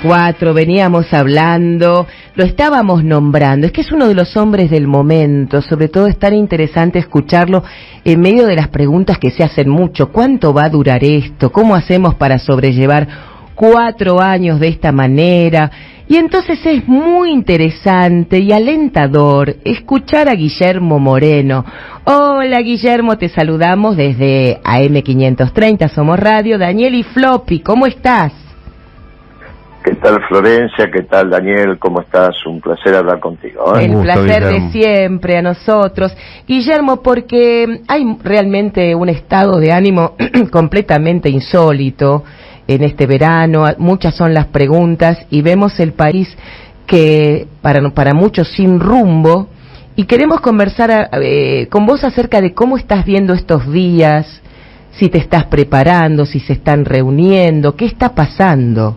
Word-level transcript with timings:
cuatro, 0.00 0.54
veníamos 0.54 1.12
hablando, 1.12 2.06
lo 2.36 2.44
estábamos 2.44 3.02
nombrando, 3.02 3.66
es 3.66 3.72
que 3.72 3.80
es 3.80 3.90
uno 3.90 4.06
de 4.06 4.14
los 4.14 4.36
hombres 4.36 4.70
del 4.70 4.86
momento, 4.86 5.60
sobre 5.60 5.88
todo 5.88 6.06
es 6.06 6.18
tan 6.18 6.34
interesante 6.34 7.00
escucharlo 7.00 7.64
en 8.04 8.20
medio 8.20 8.46
de 8.46 8.54
las 8.54 8.68
preguntas 8.68 9.18
que 9.18 9.30
se 9.30 9.42
hacen 9.42 9.68
mucho, 9.68 10.12
¿cuánto 10.12 10.54
va 10.54 10.66
a 10.66 10.70
durar 10.70 11.02
esto? 11.02 11.50
¿Cómo 11.50 11.74
hacemos 11.74 12.14
para 12.14 12.38
sobrellevar 12.38 13.08
cuatro 13.56 14.20
años 14.20 14.60
de 14.60 14.68
esta 14.68 14.92
manera? 14.92 15.70
Y 16.08 16.16
entonces 16.16 16.64
es 16.64 16.86
muy 16.86 17.32
interesante 17.32 18.38
y 18.38 18.52
alentador 18.52 19.56
escuchar 19.64 20.28
a 20.28 20.34
Guillermo 20.34 21.00
Moreno. 21.00 21.64
Hola 22.04 22.60
Guillermo, 22.60 23.18
te 23.18 23.28
saludamos 23.28 23.96
desde 23.96 24.60
AM530, 24.62 25.88
Somos 25.88 26.20
Radio, 26.20 26.56
Daniel 26.56 26.94
y 26.94 27.02
Floppy, 27.02 27.60
¿cómo 27.60 27.86
estás? 27.86 28.32
¿Qué 29.84 29.96
tal 29.96 30.20
Florencia? 30.28 30.90
¿Qué 30.92 31.02
tal 31.02 31.30
Daniel? 31.30 31.76
¿Cómo 31.78 32.02
estás? 32.02 32.46
Un 32.46 32.60
placer 32.60 32.94
hablar 32.94 33.18
contigo. 33.18 33.76
¿eh? 33.76 33.86
El 33.86 34.00
placer 34.00 34.44
de 34.44 34.70
siempre 34.70 35.36
a 35.36 35.42
nosotros. 35.42 36.16
Guillermo, 36.46 37.02
porque 37.02 37.80
hay 37.88 38.16
realmente 38.22 38.94
un 38.94 39.08
estado 39.08 39.58
de 39.58 39.72
ánimo 39.72 40.14
completamente 40.52 41.28
insólito 41.30 42.22
en 42.68 42.84
este 42.84 43.06
verano, 43.06 43.64
muchas 43.78 44.14
son 44.14 44.32
las 44.34 44.46
preguntas 44.46 45.26
y 45.30 45.42
vemos 45.42 45.80
el 45.80 45.94
país 45.94 46.28
que 46.86 47.48
para, 47.60 47.90
para 47.90 48.14
muchos 48.14 48.52
sin 48.52 48.78
rumbo 48.78 49.48
y 49.96 50.04
queremos 50.04 50.40
conversar 50.40 51.10
eh, 51.20 51.66
con 51.68 51.86
vos 51.86 52.04
acerca 52.04 52.40
de 52.40 52.54
cómo 52.54 52.76
estás 52.76 53.04
viendo 53.04 53.34
estos 53.34 53.70
días, 53.72 54.42
si 54.92 55.08
te 55.08 55.18
estás 55.18 55.46
preparando, 55.46 56.24
si 56.24 56.38
se 56.38 56.52
están 56.52 56.84
reuniendo, 56.84 57.74
qué 57.74 57.86
está 57.86 58.14
pasando. 58.14 58.96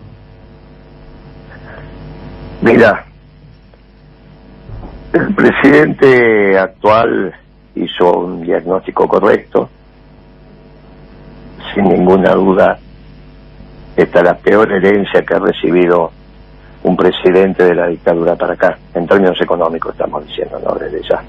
Mira, 2.62 3.04
el 5.12 5.34
presidente 5.34 6.58
actual 6.58 7.34
hizo 7.74 8.18
un 8.18 8.42
diagnóstico 8.42 9.06
correcto. 9.06 9.68
Sin 11.74 11.84
ninguna 11.84 12.32
duda, 12.32 12.78
esta 13.96 14.18
es 14.18 14.24
la 14.24 14.36
peor 14.36 14.72
herencia 14.72 15.22
que 15.22 15.34
ha 15.34 15.38
recibido 15.38 16.10
un 16.82 16.96
presidente 16.96 17.64
de 17.64 17.74
la 17.74 17.88
dictadura 17.88 18.36
para 18.36 18.54
acá, 18.54 18.78
en 18.94 19.06
términos 19.06 19.40
económicos 19.40 19.92
estamos 19.92 20.26
diciendo, 20.26 20.60
¿no? 20.64 20.74
Desde 20.74 21.02
ya. 21.02 21.22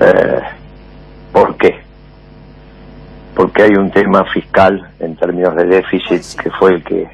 Eh, 0.00 0.40
¿Por 1.32 1.56
qué? 1.56 1.80
Porque 3.34 3.62
hay 3.62 3.72
un 3.72 3.90
tema 3.90 4.24
fiscal 4.26 4.90
en 5.00 5.16
términos 5.16 5.56
de 5.56 5.66
déficit 5.66 6.40
que 6.40 6.50
fue 6.50 6.74
el 6.74 6.84
que 6.84 7.08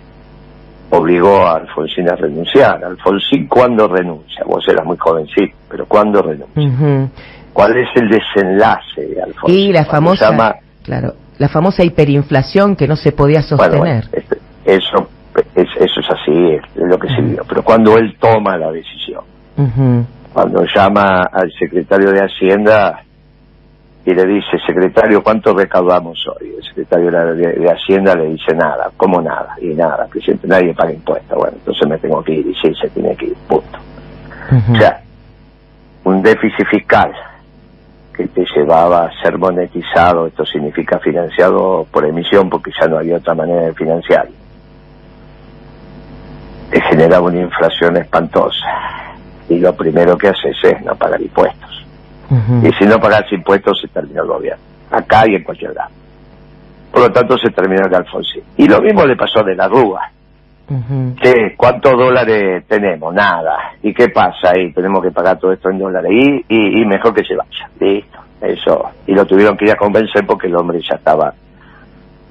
obligó 0.90 1.46
a 1.46 1.56
Alfonsín 1.56 2.08
a 2.08 2.16
renunciar. 2.16 2.82
Alfonsín, 2.84 3.46
¿cuándo 3.46 3.88
renuncia? 3.88 4.44
Vos 4.46 4.66
eras 4.68 4.84
muy 4.84 4.96
jovencito, 4.96 5.56
pero 5.68 5.86
¿cuándo 5.86 6.22
renuncia? 6.22 7.08
¿Cuál 7.52 7.76
es 7.76 7.88
el 7.96 8.08
desenlace 8.08 9.06
de 9.06 9.22
Alfonsín? 9.22 9.58
Y 9.58 9.72
la 9.72 9.84
famosa, 9.84 10.58
claro, 10.82 11.14
la 11.38 11.48
famosa 11.48 11.84
hiperinflación 11.84 12.76
que 12.76 12.86
no 12.86 12.96
se 12.96 13.12
podía 13.12 13.42
sostener. 13.42 14.04
Este, 14.12 14.38
eso, 14.64 15.08
es, 15.54 15.68
eso 15.78 16.00
es 16.00 16.10
así, 16.10 16.50
es, 16.52 16.62
lo 16.76 16.98
que 16.98 17.08
se 17.08 17.20
vio. 17.20 17.42
Pero 17.48 17.62
cuando 17.62 17.96
él 17.96 18.16
toma 18.18 18.56
la 18.56 18.70
decisión, 18.70 19.24
cuando 20.32 20.64
llama 20.72 21.22
al 21.32 21.50
secretario 21.58 22.12
de 22.12 22.20
Hacienda 22.20 23.02
y 24.08 24.14
le 24.14 24.24
dice, 24.24 24.58
secretario, 24.66 25.22
¿cuánto 25.22 25.52
recaudamos 25.52 26.26
hoy? 26.28 26.54
El 26.56 26.64
secretario 26.64 27.10
de, 27.10 27.70
Hacienda 27.70 28.14
le 28.14 28.30
dice 28.30 28.54
nada, 28.54 28.90
¿cómo 28.96 29.20
nada? 29.20 29.54
Y 29.60 29.74
nada, 29.74 30.06
presidente, 30.06 30.48
nadie 30.48 30.72
paga 30.72 30.92
impuestos. 30.92 31.36
Bueno, 31.36 31.58
entonces 31.58 31.86
me 31.86 31.98
tengo 31.98 32.24
que 32.24 32.32
ir 32.32 32.46
y 32.46 32.54
sí, 32.54 32.74
se 32.80 32.88
tiene 32.88 33.14
que 33.14 33.26
ir, 33.26 33.36
punto. 33.46 33.78
O 34.72 34.76
sea, 34.76 35.02
un 36.04 36.22
déficit 36.22 36.66
fiscal 36.70 37.12
que 38.16 38.28
te 38.28 38.46
llevaba 38.56 39.04
a 39.04 39.22
ser 39.22 39.36
monetizado, 39.36 40.26
esto 40.26 40.46
significa 40.46 40.98
financiado 41.00 41.86
por 41.92 42.06
emisión 42.06 42.48
porque 42.48 42.70
ya 42.80 42.88
no 42.88 42.96
había 42.96 43.18
otra 43.18 43.34
manera 43.34 43.60
de 43.60 43.74
financiarlo. 43.74 44.32
Te 46.70 46.80
generaba 46.80 47.26
una 47.26 47.42
inflación 47.42 47.98
espantosa 47.98 48.66
y 49.50 49.58
lo 49.58 49.76
primero 49.76 50.16
que 50.16 50.28
haces 50.28 50.56
es 50.62 50.82
no 50.82 50.96
pagar 50.96 51.20
impuestos 51.20 51.77
y 52.30 52.72
si 52.72 52.84
no 52.84 52.98
pagas 52.98 53.32
impuestos 53.32 53.80
se 53.80 53.88
termina 53.88 54.20
el 54.20 54.28
gobierno, 54.28 54.62
acá 54.90 55.24
y 55.26 55.36
en 55.36 55.44
cualquier 55.44 55.74
lado. 55.74 55.90
Por 56.92 57.02
lo 57.02 57.12
tanto 57.12 57.36
se 57.38 57.50
termina 57.50 57.86
el 57.86 57.94
Alfonsín. 57.94 58.42
Y 58.56 58.66
lo 58.66 58.80
mismo 58.80 59.04
le 59.06 59.16
pasó 59.16 59.42
de 59.42 59.54
la 59.54 59.68
Rúa. 59.68 60.10
¿Qué? 61.22 61.54
¿Cuántos 61.56 61.92
dólares 61.92 62.64
tenemos? 62.66 63.14
Nada. 63.14 63.72
¿Y 63.82 63.94
qué 63.94 64.10
pasa 64.10 64.50
ahí? 64.54 64.72
Tenemos 64.72 65.02
que 65.02 65.10
pagar 65.10 65.38
todo 65.38 65.52
esto 65.52 65.70
en 65.70 65.78
dólares. 65.78 66.10
Y, 66.12 66.80
y, 66.80 66.84
mejor 66.84 67.14
que 67.14 67.24
se 67.24 67.34
vaya. 67.34 67.70
Listo. 67.80 68.18
Eso. 68.40 68.90
Y 69.06 69.14
lo 69.14 69.24
tuvieron 69.24 69.56
que 69.56 69.64
ir 69.64 69.72
a 69.72 69.76
convencer 69.76 70.26
porque 70.26 70.46
el 70.46 70.56
hombre 70.56 70.80
ya 70.80 70.96
estaba 70.96 71.32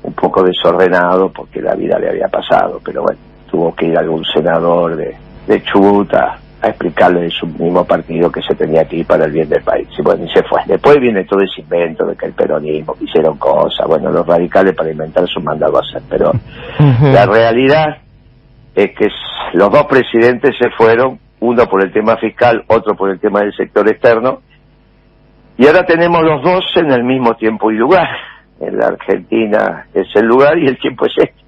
un 0.03 0.13
poco 0.13 0.43
desordenado 0.43 1.31
porque 1.31 1.61
la 1.61 1.73
vida 1.73 1.97
le 1.97 2.09
había 2.09 2.27
pasado. 2.27 2.79
Pero 2.83 3.03
bueno, 3.03 3.19
tuvo 3.49 3.73
que 3.73 3.87
ir 3.87 3.97
algún 3.97 4.23
senador 4.25 4.95
de, 4.95 5.15
de 5.47 5.63
Chuta 5.63 6.39
a 6.67 6.69
explicarle 6.71 7.21
de 7.21 7.29
su 7.29 7.47
mismo 7.47 7.85
partido 7.85 8.31
que 8.31 8.41
se 8.41 8.55
tenía 8.55 8.81
aquí 8.81 9.03
para 9.03 9.25
el 9.25 9.31
bien 9.31 9.49
del 9.49 9.63
país. 9.63 9.87
Y 9.97 10.01
bueno, 10.01 10.23
y 10.25 10.29
se 10.29 10.43
fue. 10.43 10.61
Después 10.65 10.99
viene 10.99 11.23
todo 11.25 11.41
ese 11.41 11.61
invento 11.61 12.05
de 12.05 12.15
que 12.15 12.27
el 12.27 12.33
peronismo, 12.33 12.93
que 12.93 13.05
hicieron 13.05 13.37
cosas, 13.37 13.87
bueno, 13.87 14.11
los 14.11 14.25
radicales 14.25 14.75
para 14.75 14.91
inventar 14.91 15.27
su 15.27 15.41
mandado 15.41 15.77
a 15.77 15.81
hacer. 15.81 16.01
Pero 16.09 16.31
la 17.01 17.25
realidad 17.25 17.97
es 18.75 18.91
que 18.95 19.07
los 19.53 19.71
dos 19.71 19.85
presidentes 19.85 20.55
se 20.59 20.69
fueron, 20.71 21.19
uno 21.39 21.65
por 21.65 21.83
el 21.83 21.91
tema 21.91 22.17
fiscal, 22.17 22.63
otro 22.67 22.95
por 22.95 23.09
el 23.09 23.19
tema 23.19 23.41
del 23.41 23.53
sector 23.53 23.87
externo, 23.89 24.41
y 25.57 25.65
ahora 25.65 25.85
tenemos 25.85 26.21
los 26.21 26.43
dos 26.43 26.65
en 26.75 26.91
el 26.91 27.03
mismo 27.03 27.35
tiempo 27.35 27.71
y 27.71 27.75
lugar. 27.75 28.07
En 28.59 28.77
la 28.77 28.87
Argentina 28.87 29.87
es 29.93 30.07
el 30.15 30.25
lugar 30.25 30.57
y 30.57 30.67
el 30.67 30.77
tiempo 30.77 31.05
es 31.05 31.13
este. 31.17 31.43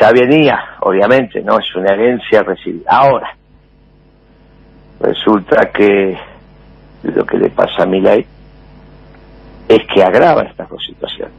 Ya 0.00 0.10
venía, 0.12 0.58
obviamente, 0.80 1.42
¿no? 1.42 1.58
Es 1.58 1.74
una 1.76 1.92
herencia 1.92 2.42
recibida. 2.42 2.90
Ahora, 2.90 3.36
resulta 5.02 5.70
que 5.72 6.16
lo 7.02 7.26
que 7.26 7.36
le 7.36 7.50
pasa 7.50 7.82
a 7.82 7.86
Milay 7.86 8.24
es 9.68 9.80
que 9.92 10.02
agrava 10.02 10.42
estas 10.42 10.68
dos 10.68 10.84
situaciones. 10.84 11.34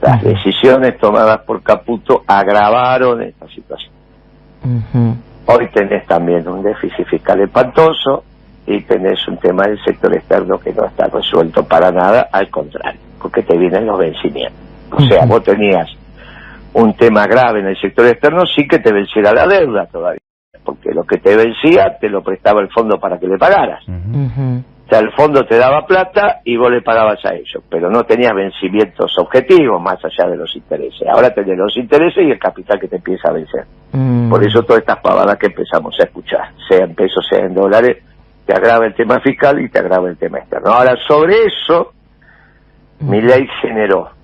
Las 0.00 0.22
decisiones 0.22 0.98
tomadas 0.98 1.40
por 1.42 1.62
Caputo 1.62 2.22
agravaron 2.26 3.22
esta 3.22 3.46
situación. 3.48 3.92
Hoy 5.46 5.68
tenés 5.72 6.06
también 6.06 6.48
un 6.48 6.62
déficit 6.62 7.06
fiscal 7.06 7.40
espantoso 7.40 8.24
y 8.66 8.80
tenés 8.82 9.26
un 9.28 9.36
tema 9.38 9.64
del 9.64 9.82
sector 9.84 10.12
externo 10.14 10.58
que 10.58 10.72
no 10.72 10.86
está 10.86 11.06
resuelto 11.06 11.64
para 11.64 11.92
nada, 11.92 12.28
al 12.32 12.50
contrario, 12.50 13.00
porque 13.20 13.42
te 13.42 13.56
vienen 13.56 13.86
los 13.86 13.98
vencimientos. 13.98 14.60
O 14.90 15.00
sea, 15.02 15.24
vos 15.24 15.42
tenías 15.44 15.88
un 16.72 16.94
tema 16.94 17.26
grave 17.26 17.60
en 17.60 17.66
el 17.66 17.80
sector 17.80 18.06
externo, 18.06 18.44
sí 18.44 18.66
que 18.66 18.78
te 18.78 18.92
venciera 18.92 19.32
la 19.32 19.46
deuda 19.46 19.86
todavía 19.86 20.25
porque 20.66 20.92
lo 20.92 21.04
que 21.04 21.18
te 21.18 21.36
vencía 21.36 21.96
te 21.98 22.08
lo 22.08 22.22
prestaba 22.22 22.60
el 22.60 22.68
fondo 22.70 22.98
para 22.98 23.18
que 23.18 23.28
le 23.28 23.38
pagaras. 23.38 23.82
O 23.88 24.88
sea, 24.88 24.98
el 25.00 25.12
fondo 25.12 25.44
te 25.44 25.56
daba 25.56 25.86
plata 25.86 26.40
y 26.44 26.56
vos 26.56 26.70
le 26.70 26.82
pagabas 26.82 27.24
a 27.24 27.34
ellos, 27.34 27.62
pero 27.68 27.90
no 27.90 28.04
tenías 28.04 28.32
vencimientos 28.34 29.16
objetivos 29.18 29.80
más 29.80 29.98
allá 30.04 30.30
de 30.30 30.36
los 30.36 30.54
intereses. 30.54 31.08
Ahora 31.08 31.30
tenés 31.30 31.56
los 31.56 31.76
intereses 31.76 32.24
y 32.24 32.30
el 32.30 32.38
capital 32.38 32.78
que 32.78 32.88
te 32.88 32.96
empieza 32.96 33.30
a 33.30 33.32
vencer. 33.32 33.64
Mm. 33.92 34.28
Por 34.28 34.44
eso 34.44 34.62
todas 34.62 34.80
estas 34.80 35.00
pavadas 35.00 35.36
que 35.38 35.46
empezamos 35.46 35.96
a 35.98 36.04
escuchar, 36.04 36.50
sea 36.68 36.84
en 36.84 36.94
pesos, 36.94 37.26
sea 37.28 37.46
en 37.46 37.54
dólares, 37.54 37.96
te 38.44 38.54
agrava 38.54 38.86
el 38.86 38.94
tema 38.94 39.18
fiscal 39.20 39.60
y 39.60 39.68
te 39.68 39.78
agrava 39.78 40.08
el 40.08 40.16
tema 40.18 40.38
externo. 40.38 40.70
Ahora, 40.70 40.94
sobre 41.08 41.34
eso, 41.46 41.92
mi 43.00 43.20
ley 43.20 43.46
generó 43.60 44.15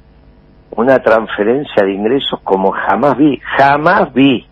una 0.74 0.98
transferencia 1.00 1.84
de 1.84 1.92
ingresos 1.92 2.40
como 2.42 2.70
jamás 2.72 3.16
vi, 3.16 3.38
jamás 3.58 4.12
vi, 4.14 4.46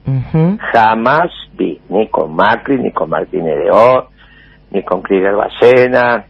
jamás 0.73 1.31
vi, 1.55 1.81
ni 1.89 2.09
con 2.09 2.35
Macri, 2.35 2.79
ni 2.79 2.93
con 2.93 3.09
Martínez 3.09 3.57
de 3.57 3.71
O, 3.71 4.09
ni 4.71 4.83
con 4.83 5.01
Krieger 5.03 5.35
Bacena, 5.35 6.25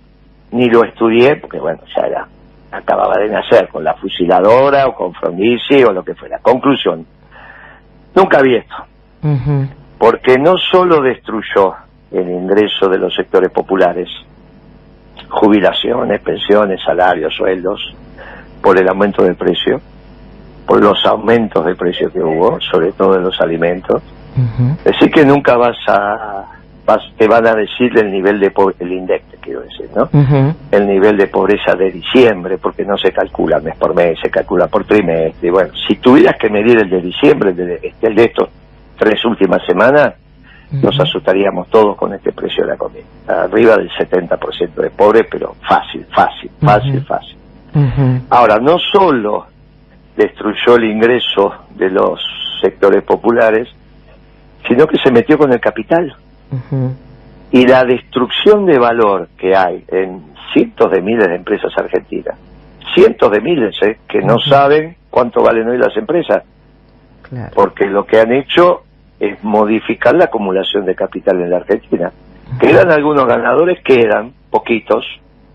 ni 0.53 0.69
lo 0.69 0.85
estudié, 0.85 1.37
porque 1.37 1.59
bueno, 1.59 1.81
ya 1.97 2.07
era, 2.07 2.29
acababa 2.71 3.17
de 3.19 3.31
nacer 3.31 3.69
con 3.69 3.83
la 3.83 3.95
fusiladora 3.95 4.87
o 4.87 4.95
con 4.95 5.13
Frondizi 5.15 5.83
o 5.83 5.93
lo 5.93 6.05
que 6.05 6.15
fuera. 6.15 6.39
Conclusión, 6.39 7.05
nunca 8.15 8.41
vi 8.43 8.57
esto, 8.57 8.77
porque 9.99 10.39
no 10.39 10.57
solo 10.57 11.01
destruyó 11.01 11.75
el 12.13 12.31
ingreso 12.31 12.89
de 12.89 12.99
los 12.99 13.15
sectores 13.15 13.51
populares, 13.51 14.09
jubilaciones, 15.29 16.21
pensiones, 16.21 16.81
salarios, 16.85 17.35
sueldos, 17.35 17.95
por 18.63 18.79
el 18.79 18.89
aumento 18.89 19.23
del 19.23 19.37
precio, 19.37 19.81
por 20.67 20.83
los 20.83 21.05
aumentos 21.07 21.65
de 21.65 21.75
precio 21.75 22.13
que 22.13 22.21
hubo, 22.21 22.61
sobre 22.61 22.93
todo 22.93 23.17
en 23.17 23.25
los 23.25 23.41
alimentos. 23.41 24.03
Decir 24.85 25.11
que 25.11 25.25
nunca 25.25 25.57
vas 25.57 25.77
a, 25.89 26.45
vas, 26.87 27.03
te 27.17 27.27
van 27.27 27.47
a 27.47 27.55
decir 27.55 27.97
el 27.99 28.11
nivel 28.11 28.41
de 28.41 28.53
el 28.79 28.93
INDEC, 28.93 29.23
quiero 29.41 29.61
decir, 29.63 29.89
¿no? 29.95 30.09
El 30.71 30.87
nivel 30.87 31.17
de 31.17 31.27
pobreza 31.27 31.75
de 31.75 31.91
diciembre, 31.91 32.59
porque 32.59 32.85
no 32.85 32.97
se 32.97 33.13
calcula 33.13 33.59
mes 33.61 33.77
por 33.77 33.95
mes, 33.95 34.19
se 34.23 34.31
calcula 34.31 34.69
por 34.69 34.85
trimestre. 34.85 35.49
Y 35.49 35.51
bueno, 35.51 35.73
si 35.89 35.97
tuvieras 35.97 36.37
que 36.39 36.49
medir 36.49 36.79
el 36.79 36.89
de 36.89 37.01
diciembre, 37.01 37.51
el 37.51 37.57
de, 37.57 37.95
el 38.01 38.15
de 38.15 38.25
estos 38.25 38.49
tres 38.99 39.25
últimas 39.25 39.65
semanas, 39.67 40.15
nos 40.71 41.01
asustaríamos 41.01 41.69
todos 41.69 41.97
con 41.97 42.15
este 42.15 42.33
precio 42.33 42.63
de 42.65 42.71
la 42.71 42.77
comida. 42.77 43.03
Arriba 43.27 43.77
del 43.77 43.91
70% 43.91 44.75
de 44.75 44.91
pobres, 44.91 45.27
pero 45.29 45.57
fácil, 45.69 46.07
fácil, 46.15 46.51
fácil, 46.61 47.05
fácil. 47.05 47.37
Ahora, 48.31 48.59
no 48.59 48.79
solo 48.79 49.47
destruyó 50.17 50.77
el 50.77 50.85
ingreso 50.85 51.55
de 51.77 51.91
los 51.91 52.21
sectores 52.61 53.03
populares, 53.03 53.69
sino 54.69 54.87
que 54.87 54.99
se 54.99 55.11
metió 55.11 55.39
con 55.39 55.53
el 55.53 55.61
capital. 55.61 56.15
Y 57.53 57.67
la 57.67 57.85
destrucción 57.85 58.67
de 58.67 58.79
valor 58.79 59.29
que 59.37 59.57
hay 59.57 59.85
en 59.89 60.23
cientos 60.53 60.91
de 60.91 61.01
miles 61.01 61.29
de 61.29 61.37
empresas 61.37 61.73
argentinas, 61.77 62.37
cientos 62.95 63.31
de 63.31 63.41
miles 63.41 63.77
¿eh? 63.83 63.99
que 64.09 64.21
no 64.21 64.39
saben 64.39 64.97
cuánto 65.11 65.43
valen 65.43 65.69
hoy 65.69 65.79
las 65.79 65.97
empresas, 65.97 66.43
porque 67.55 67.87
lo 67.87 68.05
que 68.05 68.21
han 68.21 68.33
hecho 68.33 68.83
es 69.19 69.43
modificar 69.45 70.15
la 70.15 70.25
acumulación 70.25 70.85
de 70.85 70.95
capital 70.95 71.41
en 71.41 71.51
la 71.51 71.59
Argentina. 71.59 72.11
Quedan 72.59 72.91
algunos 72.91 73.27
ganadores, 73.27 73.81
quedan 73.85 74.33
poquitos, 74.51 75.05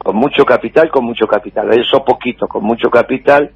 con 0.05 0.17
mucho 0.17 0.45
capital, 0.45 0.91
con 0.91 1.03
mucho 1.03 1.25
capital. 1.25 1.73
Esos 1.73 2.01
poquitos 2.01 2.47
con 2.47 2.63
mucho 2.63 2.91
capital 2.91 3.49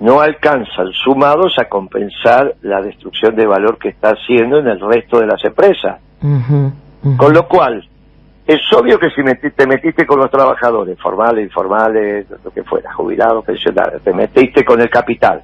no 0.00 0.20
alcanzan 0.20 0.92
sumados 0.92 1.58
a 1.58 1.64
compensar 1.64 2.56
la 2.60 2.82
destrucción 2.82 3.34
de 3.34 3.46
valor 3.46 3.78
que 3.78 3.88
está 3.88 4.10
haciendo 4.10 4.58
en 4.58 4.66
el 4.66 4.78
resto 4.78 5.18
de 5.18 5.26
las 5.26 5.42
empresas. 5.42 5.98
Con 7.16 7.32
lo 7.32 7.48
cual, 7.48 7.88
es 8.46 8.60
obvio 8.74 8.98
que 8.98 9.08
si 9.12 9.22
te 9.50 9.66
metiste 9.66 10.04
con 10.04 10.18
los 10.18 10.30
trabajadores, 10.30 11.00
formales, 11.00 11.46
informales, 11.46 12.26
lo 12.44 12.50
que 12.50 12.62
fuera, 12.64 12.92
jubilados, 12.92 13.42
pensionados, 13.42 14.02
te 14.02 14.12
metiste 14.12 14.66
con 14.66 14.78
el 14.78 14.90
capital 14.90 15.40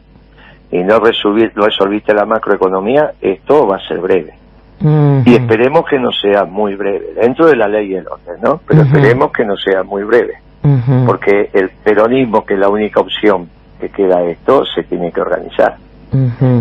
y 0.70 0.84
no 0.84 1.00
resolviste 1.00 2.12
la 2.12 2.26
macroeconomía, 2.26 3.14
esto 3.22 3.66
va 3.66 3.76
a 3.76 3.88
ser 3.88 3.98
breve. 3.98 4.37
Y 4.80 5.34
esperemos 5.34 5.84
que 5.88 5.98
no 5.98 6.12
sea 6.12 6.44
muy 6.44 6.76
breve, 6.76 7.14
dentro 7.20 7.46
de 7.46 7.56
la 7.56 7.66
ley 7.66 7.92
y 7.92 7.94
el 7.96 8.06
orden, 8.06 8.36
¿no? 8.42 8.60
Pero 8.66 8.82
esperemos 8.82 9.32
que 9.32 9.44
no 9.44 9.56
sea 9.56 9.82
muy 9.82 10.04
breve, 10.04 10.34
porque 11.06 11.50
el 11.52 11.70
peronismo, 11.70 12.44
que 12.44 12.54
es 12.54 12.60
la 12.60 12.68
única 12.68 13.00
opción 13.00 13.48
que 13.80 13.88
queda 13.88 14.22
esto, 14.22 14.64
se 14.64 14.84
tiene 14.84 15.10
que 15.12 15.20
organizar. 15.20 15.76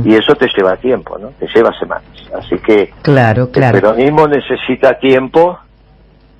Y 0.04 0.16
eso 0.16 0.36
te 0.36 0.48
lleva 0.56 0.76
tiempo, 0.76 1.18
¿no? 1.18 1.30
Te 1.40 1.48
lleva 1.48 1.72
semanas. 1.80 2.04
Así 2.36 2.58
que 2.58 2.92
claro, 3.02 3.50
claro. 3.50 3.78
el 3.78 3.82
peronismo 3.82 4.28
necesita 4.28 5.00
tiempo 5.00 5.58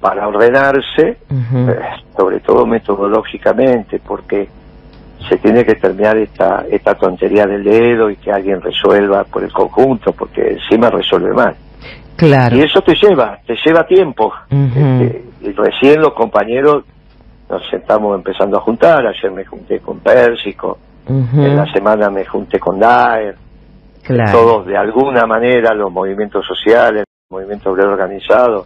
para 0.02 0.28
ordenarse, 0.28 1.18
eh, 1.30 1.80
sobre 2.16 2.40
todo 2.42 2.66
metodológicamente, 2.66 4.00
porque 4.06 4.48
se 5.28 5.38
tiene 5.38 5.66
que 5.66 5.76
terminar 5.76 6.18
esta, 6.18 6.66
esta 6.70 6.96
tontería 6.96 7.46
del 7.46 7.64
dedo 7.64 8.10
y 8.10 8.18
que 8.18 8.32
alguien 8.32 8.62
resuelva 8.62 9.24
por 9.24 9.44
el 9.44 9.52
conjunto, 9.52 10.12
porque 10.12 10.52
encima 10.52 10.90
resuelve 10.90 11.34
mal. 11.34 11.56
Claro. 12.18 12.58
Y 12.58 12.62
eso 12.62 12.82
te 12.82 12.96
lleva, 12.96 13.40
te 13.46 13.56
lleva 13.64 13.86
tiempo. 13.86 14.34
Este, 14.50 15.24
y 15.42 15.52
recién 15.52 16.02
los 16.02 16.14
compañeros 16.14 16.84
nos 17.50 17.66
sentamos 17.70 18.16
empezando 18.16 18.58
a 18.58 18.62
juntar, 18.62 19.06
ayer 19.06 19.32
me 19.32 19.46
junté 19.46 19.80
con 19.80 20.00
Pérsico, 20.00 20.80
en 21.08 21.56
la 21.56 21.72
semana 21.72 22.10
me 22.10 22.26
junté 22.26 22.60
con 22.60 22.80
Daer, 22.80 23.36
todos 24.32 24.66
de 24.66 24.76
alguna 24.76 25.26
manera 25.26 25.74
los 25.74 25.92
movimientos 25.92 26.46
sociales, 26.46 27.04
el 27.30 27.36
movimiento 27.36 27.72
obrero 27.72 27.92
organizado, 27.92 28.66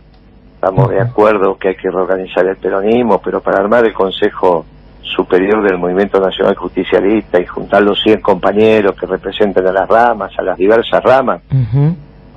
estamos 0.55 0.89
de 0.89 1.01
acuerdo 1.01 1.57
que 1.57 1.69
hay 1.69 1.75
que 1.75 1.91
reorganizar 1.91 2.47
el 2.47 2.55
peronismo, 2.55 3.21
pero 3.21 3.41
para 3.41 3.59
armar 3.59 3.85
el 3.85 3.93
Consejo 3.93 4.65
Superior 5.03 5.61
del 5.63 5.77
Movimiento 5.77 6.19
Nacional 6.19 6.55
Justicialista 6.55 7.39
y 7.39 7.45
juntar 7.45 7.83
los 7.83 8.01
100 8.01 8.21
compañeros 8.21 8.95
que 8.95 9.05
representen 9.05 9.67
a 9.67 9.71
las 9.71 9.87
ramas, 9.87 10.31
a 10.37 10.41
las 10.41 10.57
diversas 10.57 11.03
ramas, 11.03 11.41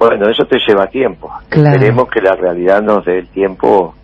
bueno, 0.08 0.28
eso 0.28 0.44
te 0.44 0.58
lleva 0.66 0.86
tiempo. 0.86 1.30
Esperemos 1.50 2.08
que 2.08 2.20
la 2.20 2.34
realidad 2.34 2.82
nos 2.82 3.04
dé 3.04 3.18
el 3.18 3.28
tiempo 3.28 3.94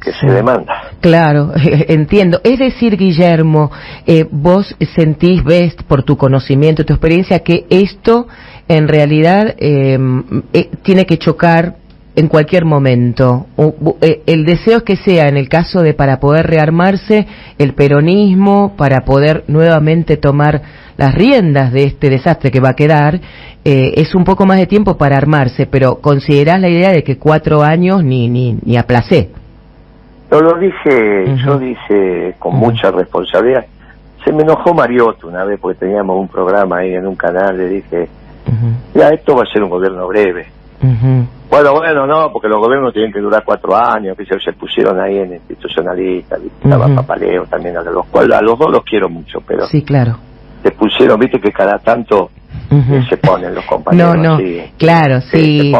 que 0.00 0.12
se 0.12 0.26
demanda. 0.26 0.92
Claro, 1.00 1.52
entiendo. 1.88 2.40
Es 2.44 2.58
decir, 2.58 2.96
Guillermo, 2.96 3.70
eh, 4.06 4.26
vos 4.30 4.76
sentís, 4.94 5.42
ves 5.42 5.74
por 5.86 6.02
tu 6.02 6.16
conocimiento, 6.16 6.84
tu 6.84 6.92
experiencia, 6.92 7.40
que 7.40 7.66
esto 7.70 8.28
en 8.68 8.88
realidad 8.88 9.54
em, 9.58 10.42
eh, 10.52 10.70
tiene 10.82 11.06
que 11.06 11.18
chocar 11.18 11.74
en 12.18 12.26
cualquier 12.26 12.64
momento. 12.64 13.46
Eh, 14.00 14.22
el 14.26 14.44
deseo 14.44 14.78
es 14.78 14.82
que 14.82 14.96
sea, 14.96 15.28
en 15.28 15.36
el 15.36 15.48
caso 15.48 15.82
de 15.82 15.94
para 15.94 16.18
poder 16.18 16.48
rearmarse, 16.48 17.28
el 17.58 17.74
peronismo, 17.74 18.74
para 18.76 19.02
poder 19.02 19.44
nuevamente 19.46 20.16
tomar 20.16 20.60
las 20.96 21.14
riendas 21.14 21.72
de 21.72 21.84
este 21.84 22.10
desastre 22.10 22.50
que 22.50 22.58
va 22.58 22.70
a 22.70 22.74
quedar, 22.74 23.20
es 23.64 24.14
un 24.14 24.24
poco 24.24 24.46
más 24.46 24.58
de 24.58 24.66
tiempo 24.66 24.96
para 24.96 25.16
armarse, 25.16 25.66
pero 25.66 25.96
considerás 26.00 26.58
la 26.58 26.68
idea 26.68 26.90
de 26.90 27.04
que 27.04 27.18
cuatro 27.18 27.62
años 27.62 28.02
ni, 28.02 28.28
ni, 28.28 28.58
ni 28.64 28.76
aplacé. 28.78 29.30
No 30.30 30.40
lo 30.40 30.58
dije, 30.58 31.36
yo 31.44 31.58
dije 31.58 32.34
con 32.38 32.56
mucha 32.56 32.90
responsabilidad. 32.90 33.64
Se 34.24 34.32
me 34.32 34.42
enojó 34.42 34.74
Mariotto 34.74 35.28
una 35.28 35.44
vez 35.44 35.60
porque 35.60 35.78
teníamos 35.78 36.18
un 36.18 36.28
programa 36.28 36.78
ahí 36.78 36.94
en 36.94 37.06
un 37.06 37.14
canal, 37.14 37.56
le 37.56 37.68
dije, 37.68 38.08
ya 38.94 39.10
esto 39.10 39.36
va 39.36 39.44
a 39.44 39.52
ser 39.52 39.62
un 39.62 39.70
gobierno 39.70 40.08
breve. 40.08 40.57
Bueno, 40.80 41.72
bueno, 41.72 42.06
no, 42.06 42.30
porque 42.32 42.48
los 42.48 42.58
gobiernos 42.58 42.92
tienen 42.92 43.12
que 43.12 43.20
durar 43.20 43.42
cuatro 43.44 43.74
años, 43.74 44.16
que 44.16 44.24
se, 44.24 44.52
pusieron 44.52 45.00
ahí 45.00 45.18
en 45.18 45.32
institucionalistas, 45.34 46.40
estaba 46.62 46.88
Papaleo 46.94 47.44
también, 47.46 47.76
a 47.76 47.82
los 47.82 48.06
cuales 48.06 48.36
a 48.36 48.42
los 48.42 48.58
dos 48.58 48.70
los 48.70 48.84
quiero 48.84 49.08
mucho, 49.08 49.40
pero 49.46 49.66
sí, 49.66 49.82
claro. 49.82 50.18
se 50.62 50.70
pusieron, 50.72 51.18
viste 51.18 51.40
que 51.40 51.50
cada 51.50 51.78
tanto 51.78 52.30
se 53.08 53.16
ponen 53.16 53.54
los 53.54 53.64
compañeros. 53.64 54.16
No, 54.16 54.38
no, 54.38 54.44
claro, 54.76 55.20
sí. 55.20 55.72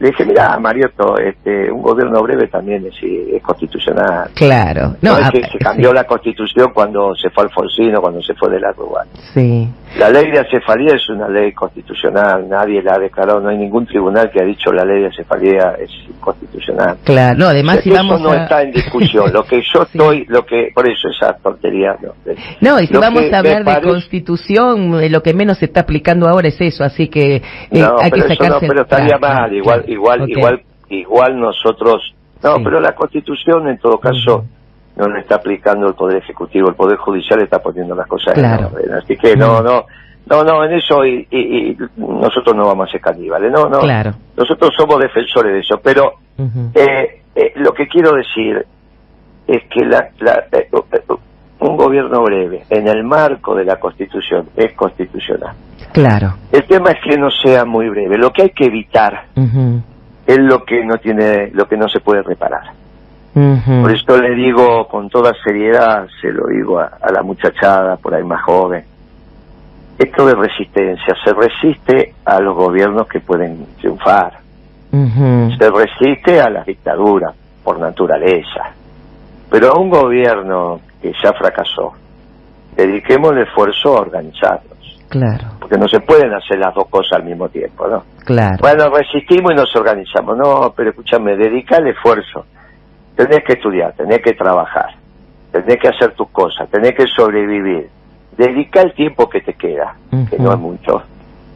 Le 0.00 0.08
dije, 0.08 0.24
mira, 0.24 0.58
Mariotto, 0.58 1.18
este, 1.18 1.70
un 1.70 1.82
gobierno 1.82 2.22
breve 2.22 2.48
también 2.48 2.86
es, 2.86 2.94
es 3.02 3.42
constitucional. 3.42 4.30
Claro. 4.34 4.96
No, 5.02 5.18
es 5.18 5.30
que 5.30 5.42
se 5.44 5.58
cambió 5.58 5.92
la 5.92 6.04
constitución 6.04 6.72
cuando 6.74 7.14
se 7.14 7.30
fue 7.30 7.44
Alfonsino, 7.44 8.00
cuando 8.00 8.22
se 8.22 8.34
fue 8.34 8.50
de 8.50 8.60
la 8.60 8.72
Rúa. 8.72 9.04
Sí. 9.34 9.68
La 9.98 10.08
ley 10.08 10.30
de 10.30 10.38
acefalía 10.38 10.94
es 10.94 11.06
una 11.10 11.28
ley 11.28 11.52
constitucional, 11.52 12.48
nadie 12.48 12.82
la 12.82 12.94
ha 12.94 12.98
declarado, 12.98 13.40
no 13.40 13.50
hay 13.50 13.58
ningún 13.58 13.86
tribunal 13.86 14.30
que 14.30 14.40
ha 14.40 14.44
dicho 14.44 14.72
la 14.72 14.86
ley 14.86 15.02
de 15.02 15.08
acefalía 15.08 15.76
es 15.78 15.90
constitucional. 16.18 16.96
Claro, 17.04 17.38
no, 17.38 17.46
además 17.46 17.80
si 17.82 17.92
eso 17.92 18.18
no 18.18 18.32
está 18.32 18.62
en 18.62 18.72
discusión, 18.72 19.30
lo 19.32 19.44
que 19.44 19.60
yo 19.60 19.82
estoy, 19.92 20.24
lo 20.28 20.46
que, 20.46 20.70
por 20.74 20.88
eso 20.88 21.08
esa 21.08 21.34
tontería. 21.34 21.94
No, 22.00 22.14
no 22.62 22.80
y 22.80 22.86
si 22.86 22.94
vamos 22.94 23.24
a 23.32 23.38
hablar 23.38 23.64
de 23.64 23.80
constitución, 23.82 25.02
eh, 25.02 25.10
lo 25.10 25.22
que 25.22 25.34
menos 25.34 25.58
se 25.58 25.66
está 25.66 25.80
aplicando 25.80 26.21
ahora 26.28 26.48
es 26.48 26.60
eso, 26.60 26.84
así 26.84 27.08
que 27.08 27.36
eh, 27.36 27.42
no, 27.70 27.96
hay 27.98 28.10
pero 28.10 28.26
que 28.26 28.32
eso 28.32 28.48
no, 28.48 28.60
pero 28.60 28.82
estaría 28.82 29.18
mal, 29.18 29.52
igual, 29.52 29.84
igual, 29.86 30.28
igual, 30.28 30.62
igual 30.88 31.40
nosotros, 31.40 32.14
no, 32.42 32.56
pero 32.62 32.80
la 32.80 32.94
constitución 32.94 33.68
en 33.68 33.78
todo 33.78 33.98
caso 33.98 34.44
no 34.96 35.08
le 35.08 35.20
está 35.20 35.36
aplicando 35.36 35.88
el 35.88 35.94
Poder 35.94 36.18
Ejecutivo, 36.18 36.68
el 36.68 36.74
Poder 36.74 36.98
Judicial 36.98 37.40
está 37.40 37.60
poniendo 37.60 37.94
las 37.94 38.06
cosas 38.06 38.36
en 38.36 38.44
orden. 38.44 38.92
Así 38.94 39.16
que 39.16 39.36
no, 39.36 39.62
no, 39.62 39.86
no, 40.26 40.44
no, 40.44 40.64
en 40.64 40.72
eso 40.72 41.04
y, 41.04 41.26
y, 41.30 41.76
nosotros 41.96 42.54
no 42.54 42.66
vamos 42.66 42.88
a 42.88 42.92
ser 42.92 43.00
caníbales, 43.00 43.50
no, 43.50 43.68
no. 43.68 43.80
Claro. 43.80 44.12
Nosotros 44.36 44.72
somos 44.76 45.00
defensores 45.00 45.52
de 45.52 45.60
eso, 45.60 45.80
pero 45.82 46.14
eh, 46.74 47.22
eh, 47.34 47.52
lo 47.56 47.72
que 47.72 47.88
quiero 47.88 48.12
decir 48.12 48.64
es 49.46 49.62
que 49.64 49.84
la, 49.84 50.10
la 50.20 50.44
eh, 50.52 50.68
un 51.60 51.76
gobierno 51.76 52.22
breve 52.22 52.64
en 52.70 52.88
el 52.88 53.04
marco 53.04 53.54
de 53.54 53.64
la 53.64 53.76
Constitución 53.76 54.48
es 54.56 54.72
constitucional. 54.74 55.54
Claro. 55.92 56.34
El 56.50 56.64
tema 56.64 56.90
es 56.90 57.00
que 57.02 57.18
no 57.18 57.30
sea 57.30 57.64
muy 57.64 57.88
breve. 57.88 58.16
Lo 58.16 58.32
que 58.32 58.42
hay 58.42 58.50
que 58.50 58.66
evitar 58.66 59.26
es 60.26 60.38
lo 60.38 60.64
que 60.64 60.84
no 60.84 60.98
tiene, 60.98 61.50
lo 61.52 61.66
que 61.68 61.76
no 61.76 61.88
se 61.88 62.00
puede 62.00 62.22
reparar. 62.22 62.72
Por 63.34 63.90
esto 63.90 64.20
le 64.20 64.34
digo 64.34 64.86
con 64.88 65.08
toda 65.08 65.32
seriedad, 65.42 66.06
se 66.20 66.30
lo 66.30 66.48
digo 66.48 66.78
a, 66.78 66.90
la 67.10 67.22
muchachada 67.22 67.96
por 67.96 68.14
ahí 68.14 68.22
más 68.22 68.42
joven, 68.42 68.84
esto 69.98 70.26
de 70.26 70.34
resistencia, 70.34 71.14
se 71.24 71.32
resiste 71.32 72.14
a 72.26 72.40
los 72.40 72.54
gobiernos 72.54 73.06
que 73.08 73.20
pueden 73.20 73.66
triunfar, 73.78 74.38
se 74.90 75.70
resiste 75.70 76.42
a 76.42 76.50
las 76.50 76.66
dictaduras 76.66 77.34
por 77.64 77.78
naturaleza, 77.78 78.72
pero 79.48 79.72
a 79.72 79.80
un 79.80 79.88
gobierno 79.88 80.80
que 81.00 81.14
ya 81.22 81.32
fracasó, 81.32 81.94
dediquemos 82.76 83.32
el 83.32 83.44
esfuerzo 83.44 83.96
a 83.96 84.00
organizarnos. 84.02 84.71
Claro. 85.12 85.48
Porque 85.60 85.76
no 85.78 85.86
se 85.86 86.00
pueden 86.00 86.32
hacer 86.32 86.58
las 86.58 86.74
dos 86.74 86.88
cosas 86.88 87.20
al 87.20 87.24
mismo 87.24 87.48
tiempo, 87.48 87.86
¿no? 87.86 88.02
Claro. 88.24 88.56
Bueno, 88.60 88.88
resistimos 88.90 89.52
y 89.52 89.54
nos 89.54 89.76
organizamos. 89.76 90.36
No, 90.36 90.72
pero 90.76 90.90
escúchame, 90.90 91.36
dedica 91.36 91.76
el 91.76 91.88
esfuerzo 91.88 92.44
tenés 93.14 93.44
que 93.44 93.54
estudiar, 93.54 93.92
tenés 93.94 94.20
que 94.20 94.32
trabajar, 94.32 94.94
tenés 95.50 95.76
que 95.76 95.88
hacer 95.88 96.14
tus 96.14 96.28
cosas, 96.30 96.68
tenés 96.70 96.92
que 96.92 97.06
sobrevivir. 97.06 97.88
Dedica 98.36 98.80
el 98.80 98.94
tiempo 98.94 99.28
que 99.28 99.42
te 99.42 99.52
queda, 99.54 99.94
que 100.30 100.38
no 100.38 100.52
es 100.52 100.58
mucho, 100.58 101.02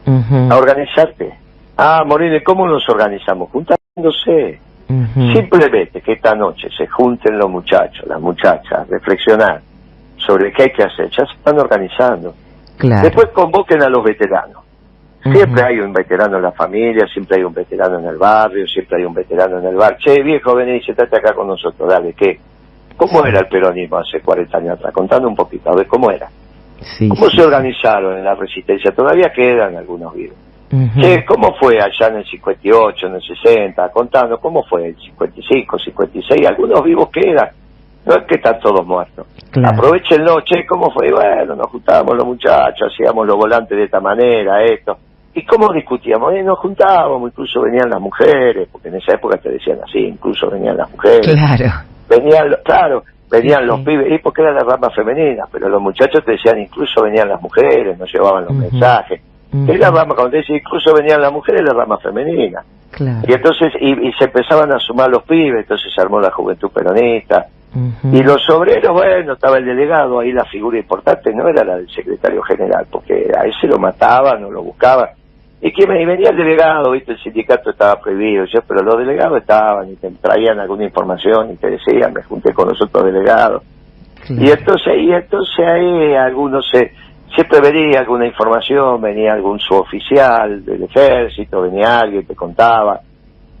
a 0.05 0.55
organizarte. 0.55 1.33
Ah, 1.75 2.03
Morine, 2.05 2.43
¿cómo 2.43 2.67
nos 2.67 2.87
organizamos? 2.87 3.49
Juntándose. 3.49 4.59
Simplemente 5.33 6.01
que 6.01 6.13
esta 6.13 6.33
noche 6.33 6.69
se 6.75 6.87
junten 6.87 7.37
los 7.37 7.49
muchachos, 7.49 8.07
las 8.07 8.21
muchachas, 8.21 8.87
reflexionar 8.87 9.61
sobre 10.15 10.53
qué 10.53 10.63
hay 10.63 10.69
que 10.69 10.83
hacer. 10.83 11.09
Ya 11.09 11.25
se 11.25 11.33
están 11.33 11.59
organizando. 11.59 12.33
Claro. 12.77 13.03
Después 13.03 13.27
convoquen 13.33 13.81
a 13.81 13.89
los 13.89 14.03
veteranos. 14.03 14.63
Siempre 15.23 15.63
hay 15.63 15.79
un 15.79 15.91
veterano 15.91 16.37
en 16.37 16.43
la 16.43 16.51
familia, 16.51 17.05
siempre 17.11 17.37
hay 17.37 17.43
un 17.43 17.53
veterano 17.53 17.99
en 17.99 18.05
el 18.05 18.17
barrio, 18.17 18.65
siempre 18.67 18.99
hay 18.99 19.05
un 19.05 19.13
veterano 19.13 19.59
en 19.59 19.65
el 19.65 19.75
bar. 19.75 19.97
Che, 19.97 20.21
viejo, 20.23 20.55
vení, 20.55 20.81
sentate 20.81 21.17
acá 21.17 21.33
con 21.33 21.47
nosotros, 21.47 21.89
dale, 21.89 22.13
¿qué? 22.13 22.39
¿Cómo 22.95 23.25
era 23.25 23.39
el 23.39 23.47
peronismo 23.47 23.97
hace 23.97 24.21
40 24.21 24.57
años 24.57 24.77
atrás? 24.77 24.93
Contando 24.93 25.27
un 25.27 25.35
poquito, 25.35 25.69
a 25.69 25.75
ver, 25.75 25.87
¿cómo 25.87 26.11
era? 26.11 26.29
¿Cómo 27.09 27.29
se 27.29 27.43
organizaron 27.43 28.17
en 28.17 28.23
la 28.23 28.35
resistencia? 28.35 28.91
Todavía 28.91 29.31
quedan 29.35 29.75
algunos 29.75 30.13
vivos. 30.13 30.37
Che, 30.99 31.25
¿cómo 31.25 31.55
fue 31.59 31.77
allá 31.79 32.07
en 32.09 32.17
el 32.17 32.25
58, 32.25 33.07
en 33.07 33.15
el 33.15 33.21
60? 33.21 33.89
Contando, 33.89 34.39
¿cómo 34.39 34.63
fue 34.63 34.87
el 34.87 34.97
55, 34.97 35.79
56? 35.79 36.47
Algunos 36.47 36.83
vivos 36.83 37.09
quedan. 37.09 37.49
No 38.07 38.15
es 38.15 38.23
que 38.25 38.35
están 38.35 38.57
todos 38.59 38.87
muertos. 38.87 39.27
Aprovechenlo, 39.63 40.39
che, 40.41 40.65
¿cómo 40.65 40.89
fue? 40.91 41.11
Bueno, 41.11 41.55
nos 41.55 41.67
juntábamos 41.67 42.15
los 42.15 42.25
muchachos, 42.25 42.89
hacíamos 42.93 43.27
los 43.27 43.35
volantes 43.35 43.77
de 43.77 43.83
esta 43.83 43.99
manera, 43.99 44.63
esto. 44.63 44.97
¿Y 45.33 45.45
cómo 45.45 45.71
discutíamos? 45.73 46.33
Eh, 46.33 46.41
nos 46.41 46.57
juntábamos, 46.59 47.29
incluso 47.29 47.61
venían 47.61 47.89
las 47.89 47.99
mujeres, 47.99 48.69
porque 48.71 48.87
en 48.87 48.95
esa 48.95 49.13
época 49.13 49.37
te 49.37 49.49
decían 49.51 49.79
así, 49.83 49.99
incluso 49.99 50.49
venían 50.49 50.77
las 50.77 50.89
mujeres. 50.89 51.27
Claro. 51.27 51.73
Venían, 52.09 52.55
claro, 52.63 53.03
venían 53.29 53.67
los 53.67 53.81
pibes, 53.81 54.11
y 54.11 54.17
porque 54.19 54.41
era 54.41 54.53
la 54.53 54.63
rama 54.63 54.89
femenina, 54.89 55.43
pero 55.51 55.67
los 55.67 55.81
muchachos 55.81 56.23
te 56.23 56.31
decían, 56.31 56.59
incluso 56.59 57.03
venían 57.03 57.27
las 57.27 57.41
mujeres, 57.41 57.99
nos 57.99 58.11
llevaban 58.11 58.45
los 58.45 58.53
mensajes. 58.53 59.21
Es 59.67 59.79
la 59.79 59.91
rama, 59.91 60.15
cuando 60.15 60.31
te 60.31 60.37
decía, 60.37 60.57
incluso 60.57 60.93
venían 60.93 61.21
las 61.21 61.31
mujeres, 61.31 61.61
la 61.61 61.73
rama 61.73 61.97
femenina. 61.97 62.63
Claro. 62.91 63.19
Y 63.27 63.33
entonces, 63.33 63.73
y, 63.79 64.11
se 64.13 64.25
empezaban 64.25 64.71
a 64.71 64.79
sumar 64.79 65.09
los 65.09 65.23
pibes, 65.23 65.61
entonces 65.61 65.91
se 65.93 66.01
armó 66.01 66.19
la 66.19 66.31
juventud 66.31 66.69
peronista. 66.71 67.47
Y 68.11 68.23
los 68.23 68.49
obreros, 68.49 68.91
bueno, 68.91 69.33
estaba 69.33 69.57
el 69.57 69.65
delegado, 69.65 70.19
ahí 70.19 70.31
la 70.31 70.45
figura 70.45 70.77
importante 70.79 71.33
no 71.33 71.47
era 71.47 71.63
la 71.63 71.77
del 71.77 71.89
secretario 71.89 72.41
general, 72.41 72.87
porque 72.89 73.29
a 73.37 73.45
ese 73.45 73.67
lo 73.67 73.77
mataban 73.77 74.43
o 74.43 74.51
lo 74.51 74.63
buscaban. 74.63 75.09
Y 75.61 75.71
que 75.73 75.87
me 75.87 76.05
venía 76.05 76.29
el 76.29 76.37
delegado, 76.37 76.91
viste, 76.91 77.11
el 77.11 77.19
sindicato 77.19 77.71
estaba 77.71 77.99
prohibido, 77.99 78.45
yo, 78.45 78.61
pero 78.67 78.81
los 78.83 78.97
delegados 78.97 79.39
estaban 79.39 79.91
y 79.91 79.95
te 79.95 80.09
traían 80.11 80.59
alguna 80.59 80.85
información 80.85 81.51
y 81.51 81.55
te 81.57 81.71
decían, 81.71 82.13
me 82.13 82.23
junté 82.23 82.53
con 82.53 82.69
los 82.69 82.81
otros 82.81 83.05
delegados. 83.05 83.63
Y 84.29 84.49
entonces, 84.49 84.93
y 84.97 85.11
entonces 85.11 85.65
ahí 85.65 86.13
algunos 86.13 86.67
se, 86.69 86.91
siempre 87.33 87.61
venía 87.61 87.99
alguna 87.99 88.25
información, 88.25 89.01
venía 89.01 89.33
algún 89.33 89.59
suboficial 89.59 90.63
del 90.65 90.83
ejército, 90.83 91.61
venía 91.61 91.99
alguien, 91.99 92.25
te 92.25 92.35
contaba. 92.35 92.99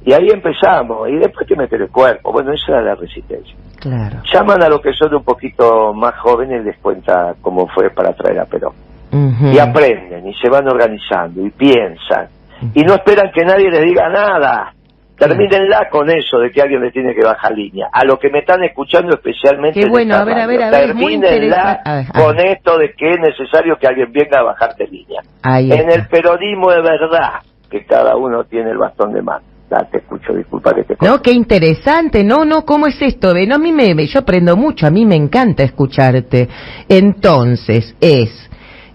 Y 0.07 0.13
ahí 0.13 0.29
empezamos, 0.31 1.09
y 1.09 1.17
después 1.17 1.45
te 1.45 1.55
meter 1.57 1.81
el 1.81 1.89
cuerpo. 1.89 2.31
Bueno, 2.31 2.53
esa 2.53 2.71
era 2.71 2.81
la 2.81 2.95
resistencia. 2.95 3.53
Claro. 3.77 4.21
Llaman 4.31 4.63
a 4.63 4.69
los 4.69 4.79
que 4.79 4.93
son 4.93 5.13
un 5.13 5.23
poquito 5.25 5.93
más 5.93 6.17
jóvenes 6.19 6.61
y 6.61 6.65
les 6.65 6.77
cuenta 6.77 7.35
cómo 7.41 7.67
fue 7.67 7.89
para 7.89 8.13
traer 8.13 8.39
a 8.39 8.45
Perón 8.45 8.71
y 9.11 9.59
aprenden 9.59 10.25
y 10.27 10.33
se 10.35 10.49
van 10.49 10.65
organizando 10.65 11.45
y 11.45 11.49
piensan 11.49 12.29
y 12.73 12.83
no 12.83 12.93
esperan 12.93 13.31
que 13.33 13.43
nadie 13.43 13.69
les 13.69 13.81
diga 13.81 14.07
nada. 14.07 14.73
Termínenla 15.17 15.89
con 15.89 16.09
eso 16.09 16.37
de 16.39 16.51
que 16.51 16.61
alguien 16.61 16.83
le 16.83 16.91
tiene 16.91 17.13
que 17.13 17.25
bajar 17.25 17.51
línea. 17.51 17.89
A 17.91 18.05
los 18.05 18.17
que 18.17 18.29
me 18.29 18.39
están 18.39 18.63
escuchando 18.63 19.13
especialmente. 19.13 19.81
Qué 19.81 19.89
bueno, 19.89 20.15
a 20.15 20.23
ver, 20.23 20.37
a 20.39 20.47
ver, 20.47 20.63
a 20.63 20.69
ver. 20.69 20.87
Termínenla 20.87 21.81
con 22.13 22.39
esto 22.39 22.77
de 22.77 22.93
que 22.93 23.11
es 23.11 23.19
necesario 23.19 23.75
que 23.77 23.87
alguien 23.87 24.09
venga 24.13 24.39
a 24.39 24.43
bajarte 24.43 24.87
línea. 24.87 25.21
en 25.43 25.91
el 25.91 26.07
peronismo 26.07 26.71
es 26.71 26.81
verdad 26.81 27.41
que 27.69 27.83
cada 27.85 28.15
uno 28.15 28.45
tiene 28.45 28.71
el 28.71 28.77
bastón 28.77 29.11
de 29.11 29.21
mano. 29.21 29.56
Te 29.91 29.97
escucho, 29.97 30.33
disculpa 30.33 30.73
que 30.73 30.83
te 30.83 30.95
No, 31.01 31.21
qué 31.21 31.31
interesante. 31.31 32.23
No, 32.23 32.45
no, 32.45 32.65
¿cómo 32.65 32.87
es 32.87 33.01
esto? 33.01 33.33
No, 33.33 33.55
a 33.55 33.57
mí 33.57 33.71
me, 33.71 34.07
yo 34.07 34.19
aprendo 34.19 34.55
mucho, 34.55 34.87
a 34.87 34.89
mí 34.89 35.05
me 35.05 35.15
encanta 35.15 35.63
escucharte. 35.63 36.47
Entonces, 36.87 37.95
es 37.99 38.47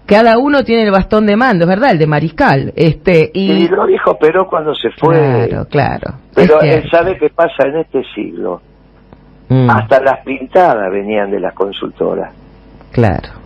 cada 0.05 0.37
uno 0.37 0.63
tiene 0.63 0.83
el 0.83 0.91
bastón 0.91 1.25
de 1.25 1.37
mando, 1.37 1.63
es 1.63 1.69
verdad, 1.69 1.91
el 1.91 1.97
de 1.97 2.07
mariscal. 2.07 2.73
Este, 2.75 3.31
y... 3.33 3.67
lo 3.69 3.85
dijo 3.85 4.17
Perón 4.17 4.45
cuando 4.49 4.75
se 4.75 4.89
fue. 4.91 5.15
Claro, 5.15 5.65
claro. 5.69 6.13
Pero 6.35 6.61
él 6.61 6.83
sabe 6.91 7.17
qué 7.17 7.29
pasa 7.29 7.67
en 7.67 7.77
este 7.77 8.03
siglo. 8.13 8.61
Mm. 9.49 9.69
Hasta 9.69 10.01
las 10.01 10.19
pintadas 10.25 10.91
venían 10.91 11.31
de 11.31 11.39
las 11.39 11.53
consultoras. 11.53 12.33
Claro. 12.91 13.42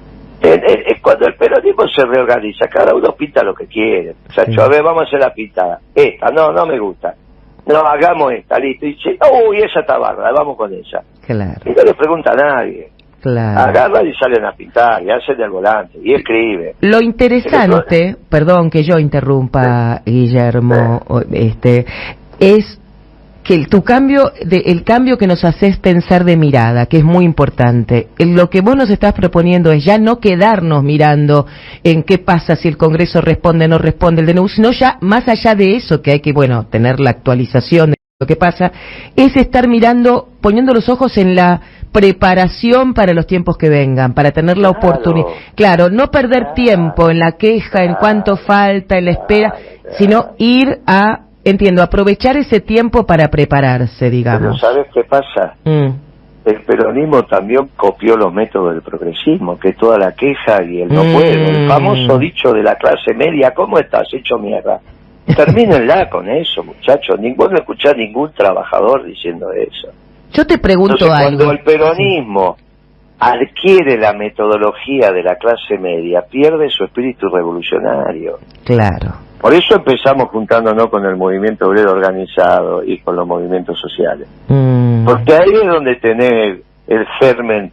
Es 0.53 1.01
cuando 1.01 1.27
el 1.27 1.35
peronismo 1.35 1.83
se 1.87 2.05
reorganiza, 2.05 2.67
cada 2.67 2.95
uno 2.95 3.13
pinta 3.13 3.43
lo 3.43 3.53
que 3.53 3.65
quiere. 3.67 4.15
O 4.29 4.33
sea, 4.33 4.43
a 4.43 4.67
ver, 4.69 4.83
vamos 4.83 5.03
a 5.03 5.05
hacer 5.05 5.19
la 5.19 5.33
pintada. 5.33 5.79
Esta, 5.93 6.27
no, 6.29 6.51
no 6.51 6.65
me 6.65 6.79
gusta. 6.79 7.13
No, 7.65 7.79
hagamos 7.79 8.33
esta, 8.33 8.57
listo. 8.59 8.85
Y 8.85 8.93
dice, 8.93 9.17
uy, 9.47 9.57
esa 9.57 9.81
está 9.81 9.97
bárbara, 9.97 10.31
vamos 10.31 10.55
con 10.57 10.73
esa. 10.73 11.01
Claro. 11.25 11.61
Y 11.65 11.69
no 11.69 11.83
le 11.83 11.93
pregunta 11.93 12.31
a 12.31 12.35
nadie. 12.35 12.89
Agarra 13.25 14.03
y 14.03 14.13
salen 14.13 14.45
a 14.45 14.53
pintar, 14.53 15.03
y 15.03 15.09
hacen 15.09 15.41
el 15.41 15.49
volante, 15.49 15.99
y 16.01 16.13
escribe. 16.13 16.75
Lo 16.81 17.01
interesante, 17.01 18.15
perdón 18.29 18.69
que 18.69 18.83
yo 18.83 18.99
interrumpa, 18.99 20.01
Guillermo, 20.05 21.01
este, 21.33 21.85
es 22.39 22.79
que 23.47 23.55
el, 23.55 23.69
tu 23.69 23.81
cambio, 23.81 24.33
de, 24.45 24.57
el 24.65 24.83
cambio 24.83 25.17
que 25.17 25.25
nos 25.25 25.45
haces 25.45 25.77
pensar 25.77 26.25
de 26.25 26.35
mirada, 26.35 26.85
que 26.87 26.97
es 26.97 27.03
muy 27.05 27.23
importante. 27.23 28.09
Lo 28.19 28.49
que 28.49 28.59
vos 28.59 28.75
nos 28.75 28.89
estás 28.89 29.13
proponiendo 29.13 29.71
es 29.71 29.85
ya 29.85 29.97
no 29.97 30.19
quedarnos 30.19 30.83
mirando 30.83 31.47
en 31.81 32.03
qué 32.03 32.17
pasa 32.17 32.57
si 32.57 32.67
el 32.67 32.75
Congreso 32.75 33.21
responde 33.21 33.65
o 33.65 33.67
no 33.69 33.77
responde 33.77 34.21
el 34.21 34.27
DNU, 34.27 34.49
sino 34.49 34.71
ya 34.71 34.97
más 34.99 35.29
allá 35.29 35.55
de 35.55 35.77
eso, 35.77 36.01
que 36.01 36.11
hay 36.11 36.19
que, 36.19 36.33
bueno, 36.33 36.67
tener 36.67 36.99
la 36.99 37.11
actualización 37.11 37.91
de 37.91 37.97
lo 38.19 38.27
que 38.27 38.35
pasa, 38.35 38.71
es 39.15 39.37
estar 39.37 39.69
mirando, 39.69 40.27
poniendo 40.41 40.73
los 40.73 40.89
ojos 40.89 41.17
en 41.17 41.35
la 41.35 41.61
preparación 41.93 42.93
para 42.93 43.13
los 43.13 43.27
tiempos 43.27 43.57
que 43.57 43.69
vengan, 43.69 44.13
para 44.13 44.31
tener 44.31 44.57
la 44.57 44.71
oportunidad. 44.71 45.27
Claro, 45.55 45.89
no 45.89 46.11
perder 46.11 46.53
tiempo 46.53 47.09
en 47.09 47.19
la 47.19 47.33
queja, 47.33 47.85
en 47.85 47.95
cuánto 47.95 48.35
falta, 48.35 48.97
en 48.97 49.05
la 49.05 49.11
espera, 49.11 49.53
sino 49.97 50.31
ir 50.37 50.81
a, 50.85 51.26
entiendo, 51.49 51.81
aprovechar 51.81 52.37
ese 52.37 52.59
tiempo 52.59 53.05
para 53.05 53.29
prepararse, 53.29 54.09
digamos. 54.09 54.59
Pero 54.61 54.73
¿sabes 54.73 54.87
qué 54.93 55.03
pasa? 55.03 55.55
Mm. 55.63 56.07
El 56.45 56.61
peronismo 56.61 57.23
también 57.23 57.69
copió 57.75 58.15
los 58.15 58.33
métodos 58.33 58.73
del 58.73 58.81
progresismo, 58.81 59.59
que 59.59 59.73
toda 59.73 59.97
la 59.97 60.13
queja 60.13 60.63
y 60.63 60.81
el 60.81 60.87
no 60.87 61.01
puedo. 61.01 61.29
El 61.29 61.65
mm. 61.65 61.67
famoso 61.67 62.17
dicho 62.17 62.53
de 62.53 62.63
la 62.63 62.75
clase 62.75 63.13
media, 63.13 63.53
¿cómo 63.53 63.77
estás 63.79 64.07
hecho 64.13 64.37
mierda? 64.37 64.79
Termínenla 65.35 66.09
con 66.09 66.29
eso, 66.29 66.63
muchachos. 66.63 67.19
Ninguno 67.19 67.55
escucha 67.55 67.91
a 67.91 67.93
ningún 67.93 68.31
trabajador 68.31 69.03
diciendo 69.05 69.51
eso. 69.51 69.89
Yo 70.31 70.45
te 70.45 70.57
pregunto 70.57 71.11
algo. 71.11 71.45
Cuando 71.45 71.51
el 71.51 71.59
peronismo 71.59 72.55
adquiere 73.19 73.97
la 73.97 74.13
metodología 74.13 75.11
de 75.11 75.23
la 75.23 75.35
clase 75.35 75.77
media, 75.77 76.21
pierde 76.29 76.69
su 76.69 76.85
espíritu 76.85 77.27
revolucionario. 77.29 78.39
Claro. 78.63 79.26
Por 79.39 79.53
eso 79.53 79.75
empezamos 79.75 80.29
juntándonos 80.29 80.87
con 80.87 81.05
el 81.05 81.15
movimiento 81.15 81.67
obrero 81.67 81.91
organizado 81.91 82.83
y 82.83 82.99
con 82.99 83.15
los 83.15 83.27
movimientos 83.27 83.79
sociales. 83.79 84.27
Mm. 84.47 85.05
Porque 85.05 85.33
ahí 85.33 85.53
es 85.53 85.67
donde 85.67 85.95
tenés 85.95 86.59
el 86.87 87.05
germen 87.19 87.71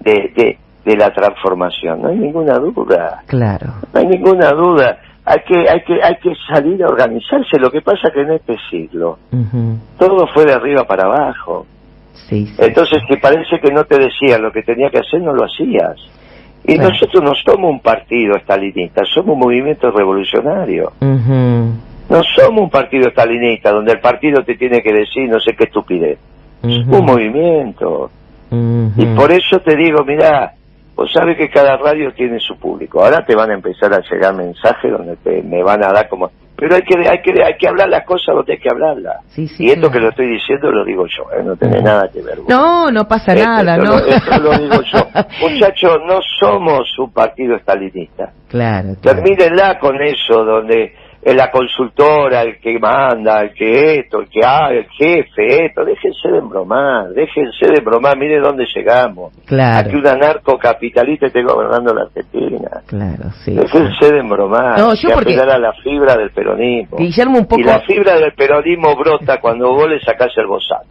de, 0.00 0.32
de, 0.36 0.58
de 0.84 0.96
la 0.96 1.12
transformación, 1.12 2.02
no 2.02 2.08
hay 2.08 2.16
ninguna 2.16 2.58
duda. 2.58 3.22
Claro. 3.26 3.74
No 3.92 4.00
hay 4.00 4.06
ninguna 4.06 4.50
duda 4.50 4.98
hay 5.26 5.38
que 5.48 5.58
hay 5.58 5.82
que 5.84 5.94
hay 6.02 6.16
que 6.16 6.34
salir 6.52 6.84
a 6.84 6.88
organizarse 6.88 7.58
lo 7.58 7.70
que 7.70 7.80
pasa 7.80 8.10
que 8.12 8.20
en 8.20 8.32
este 8.32 8.56
siglo 8.68 9.16
todo 9.98 10.26
fue 10.34 10.44
de 10.44 10.52
arriba 10.52 10.84
para 10.84 11.04
abajo 11.04 11.64
entonces, 12.30 13.02
que 13.08 13.16
parece 13.18 13.60
que 13.60 13.72
no 13.72 13.84
te 13.84 13.98
decía 13.98 14.38
lo 14.38 14.50
que 14.50 14.62
tenía 14.62 14.90
que 14.90 14.98
hacer, 14.98 15.20
no 15.20 15.32
lo 15.32 15.44
hacías. 15.44 15.96
Y 16.66 16.78
nosotros 16.78 17.22
no 17.22 17.34
somos 17.34 17.70
un 17.70 17.80
partido 17.80 18.36
estalinista, 18.36 19.04
somos 19.04 19.34
un 19.34 19.40
movimiento 19.40 19.90
revolucionario. 19.90 20.92
No 21.00 22.22
somos 22.36 22.62
un 22.62 22.70
partido 22.70 23.08
estalinista 23.08 23.70
donde 23.70 23.92
el 23.92 24.00
partido 24.00 24.42
te 24.44 24.56
tiene 24.56 24.82
que 24.82 24.92
decir 24.92 25.28
no 25.28 25.40
sé 25.40 25.54
qué 25.54 25.64
estupidez. 25.64 26.18
Un 26.62 27.04
movimiento. 27.04 28.10
Y 28.50 29.06
por 29.16 29.32
eso 29.32 29.60
te 29.60 29.76
digo, 29.76 30.04
mira, 30.04 30.54
vos 30.94 31.10
sabes 31.12 31.36
que 31.36 31.50
cada 31.50 31.76
radio 31.76 32.12
tiene 32.12 32.38
su 32.40 32.56
público. 32.56 33.04
Ahora 33.04 33.24
te 33.24 33.34
van 33.34 33.50
a 33.50 33.54
empezar 33.54 33.92
a 33.92 34.00
llegar 34.00 34.34
mensajes 34.34 34.90
donde 34.90 35.16
te, 35.16 35.42
me 35.42 35.62
van 35.62 35.82
a 35.84 35.92
dar 35.92 36.08
como 36.08 36.30
pero 36.56 36.76
hay 36.76 36.82
que 36.82 37.08
hay 37.08 37.18
que 37.22 37.42
hay 37.42 37.56
que 37.58 37.68
hablar 37.68 37.88
las 37.88 38.04
cosas 38.04 38.34
donde 38.34 38.52
hay 38.52 38.58
que 38.58 38.68
hablarlas. 38.70 39.16
Y 39.36 39.70
esto 39.70 39.90
que 39.90 39.98
lo 39.98 40.10
estoy 40.10 40.28
diciendo 40.28 40.70
lo 40.70 40.84
digo 40.84 41.06
yo 41.06 41.24
¿eh? 41.36 41.42
no 41.44 41.56
tiene 41.56 41.80
nada 41.80 42.08
que 42.12 42.22
ver 42.22 42.38
no 42.48 42.90
no 42.90 43.08
pasa 43.08 43.34
nada 43.34 43.76
no 43.76 43.98
esto 43.98 44.38
lo 44.40 44.56
digo 44.58 44.82
yo. 44.82 44.98
Muchachos 45.48 45.98
no 46.06 46.20
somos 46.38 46.98
un 46.98 47.12
partido 47.12 47.56
estalinista. 47.56 48.32
Claro, 48.48 48.94
claro. 49.00 49.22
termínenla 49.22 49.78
con 49.78 50.00
eso 50.00 50.44
donde 50.44 50.94
es 51.24 51.34
la 51.34 51.50
consultora, 51.50 52.42
el 52.42 52.58
que 52.58 52.78
manda, 52.78 53.40
el 53.40 53.54
que 53.54 54.00
esto, 54.00 54.20
el 54.20 54.28
que 54.28 54.40
ah, 54.44 54.68
el 54.70 54.86
jefe, 54.90 55.64
esto, 55.66 55.82
déjense 55.82 56.28
de 56.28 56.40
bromar, 56.40 57.08
déjense 57.14 57.66
de 57.66 57.80
bromar, 57.80 58.18
mire 58.18 58.40
dónde 58.40 58.66
llegamos. 58.74 59.32
Claro. 59.46 59.88
Aquí 59.88 59.96
un 59.96 60.06
anarcocapitalista 60.06 61.26
esté 61.26 61.42
gobernando 61.42 61.94
la 61.94 62.02
Argentina. 62.02 62.82
Claro, 62.86 63.30
sí. 63.42 63.54
Déjense 63.54 64.12
de 64.12 64.22
bromar, 64.22 64.78
no, 64.78 64.94
yo 64.94 65.14
porque... 65.14 65.34
a 65.34 65.58
la 65.58 65.72
fibra 65.82 66.14
del 66.14 66.30
peronismo. 66.30 66.98
Guillermo 66.98 67.38
un 67.38 67.46
poco... 67.46 67.60
Y 67.60 67.64
la 67.64 67.80
fibra 67.80 68.16
del 68.18 68.32
peronismo 68.34 68.94
brota 68.94 69.38
cuando 69.40 69.72
vos 69.72 69.88
le 69.88 70.00
sacás 70.00 70.30
el 70.36 70.46
bozal. 70.46 70.82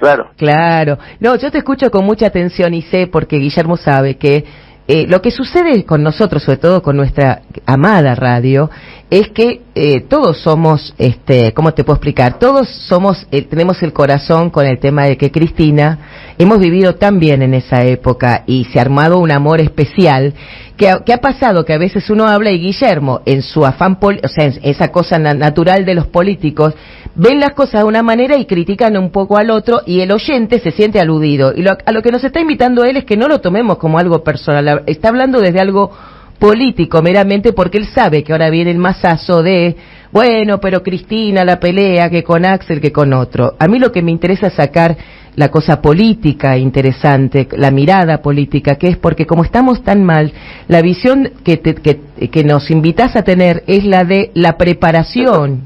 Claro. 0.00 0.30
Claro. 0.36 0.98
No, 1.20 1.36
yo 1.36 1.50
te 1.50 1.58
escucho 1.58 1.90
con 1.90 2.06
mucha 2.06 2.26
atención 2.26 2.72
y 2.72 2.80
sé, 2.80 3.06
porque 3.06 3.36
Guillermo 3.36 3.76
sabe 3.76 4.16
que 4.16 4.44
eh, 4.86 5.06
lo 5.08 5.22
que 5.22 5.30
sucede 5.30 5.84
con 5.84 6.02
nosotros, 6.02 6.42
sobre 6.42 6.58
todo 6.58 6.82
con 6.82 6.96
nuestra 6.96 7.40
amada 7.64 8.14
radio, 8.14 8.70
es 9.08 9.30
que 9.30 9.62
eh, 9.74 10.02
todos 10.02 10.38
somos, 10.38 10.94
este, 10.98 11.54
¿cómo 11.54 11.72
te 11.72 11.84
puedo 11.84 11.96
explicar? 11.96 12.38
Todos 12.38 12.68
somos, 12.68 13.26
eh, 13.30 13.42
tenemos 13.42 13.82
el 13.82 13.92
corazón 13.92 14.50
con 14.50 14.66
el 14.66 14.78
tema 14.78 15.04
de 15.06 15.16
que 15.16 15.30
Cristina, 15.30 16.33
hemos 16.38 16.58
vivido 16.58 16.94
tan 16.94 17.18
bien 17.18 17.42
en 17.42 17.54
esa 17.54 17.84
época 17.84 18.44
y 18.46 18.64
se 18.66 18.78
ha 18.78 18.82
armado 18.82 19.18
un 19.18 19.30
amor 19.30 19.60
especial, 19.60 20.34
que, 20.76 20.88
ha 20.88 21.18
pasado 21.18 21.64
que 21.64 21.72
a 21.72 21.78
veces 21.78 22.10
uno 22.10 22.26
habla 22.26 22.50
y 22.50 22.58
Guillermo, 22.58 23.20
en 23.26 23.42
su 23.42 23.64
afán, 23.64 23.96
o 24.00 24.28
sea, 24.28 24.46
en 24.46 24.58
esa 24.62 24.88
cosa 24.88 25.18
natural 25.18 25.84
de 25.84 25.94
los 25.94 26.08
políticos, 26.08 26.74
ven 27.14 27.38
las 27.38 27.52
cosas 27.52 27.82
de 27.82 27.88
una 27.88 28.02
manera 28.02 28.36
y 28.36 28.46
critican 28.46 28.96
un 28.96 29.10
poco 29.10 29.36
al 29.36 29.50
otro 29.50 29.82
y 29.86 30.00
el 30.00 30.10
oyente 30.10 30.58
se 30.58 30.72
siente 30.72 31.00
aludido. 31.00 31.52
Y 31.56 31.64
a 31.66 31.92
lo 31.92 32.02
que 32.02 32.10
nos 32.10 32.24
está 32.24 32.40
invitando 32.40 32.84
él 32.84 32.96
es 32.96 33.04
que 33.04 33.16
no 33.16 33.28
lo 33.28 33.40
tomemos 33.40 33.78
como 33.78 33.98
algo 33.98 34.24
personal, 34.24 34.82
está 34.86 35.08
hablando 35.08 35.40
desde 35.40 35.60
algo 35.60 35.92
político 36.38 37.00
meramente 37.00 37.52
porque 37.52 37.78
él 37.78 37.86
sabe 37.86 38.24
que 38.24 38.32
ahora 38.32 38.50
viene 38.50 38.72
el 38.72 38.78
masazo 38.78 39.42
de, 39.42 39.76
bueno, 40.12 40.60
pero 40.60 40.82
Cristina 40.82 41.44
la 41.44 41.60
pelea 41.60 42.10
que 42.10 42.24
con 42.24 42.44
Axel 42.44 42.80
que 42.80 42.92
con 42.92 43.12
otro. 43.12 43.54
A 43.58 43.68
mí 43.68 43.78
lo 43.78 43.92
que 43.92 44.02
me 44.02 44.10
interesa 44.10 44.48
es 44.48 44.54
sacar 44.54 44.96
la 45.36 45.50
cosa 45.50 45.82
política 45.82 46.56
interesante, 46.56 47.48
la 47.52 47.70
mirada 47.70 48.18
política, 48.22 48.76
que 48.76 48.88
es 48.88 48.96
porque 48.96 49.26
como 49.26 49.44
estamos 49.44 49.82
tan 49.82 50.04
mal, 50.04 50.32
la 50.68 50.80
visión 50.82 51.30
que, 51.44 51.60
que, 51.60 52.00
que 52.28 52.44
nos 52.44 52.70
invitas 52.70 53.16
a 53.16 53.22
tener 53.22 53.64
es 53.66 53.84
la 53.84 54.04
de 54.04 54.30
la 54.34 54.56
preparación, 54.56 55.62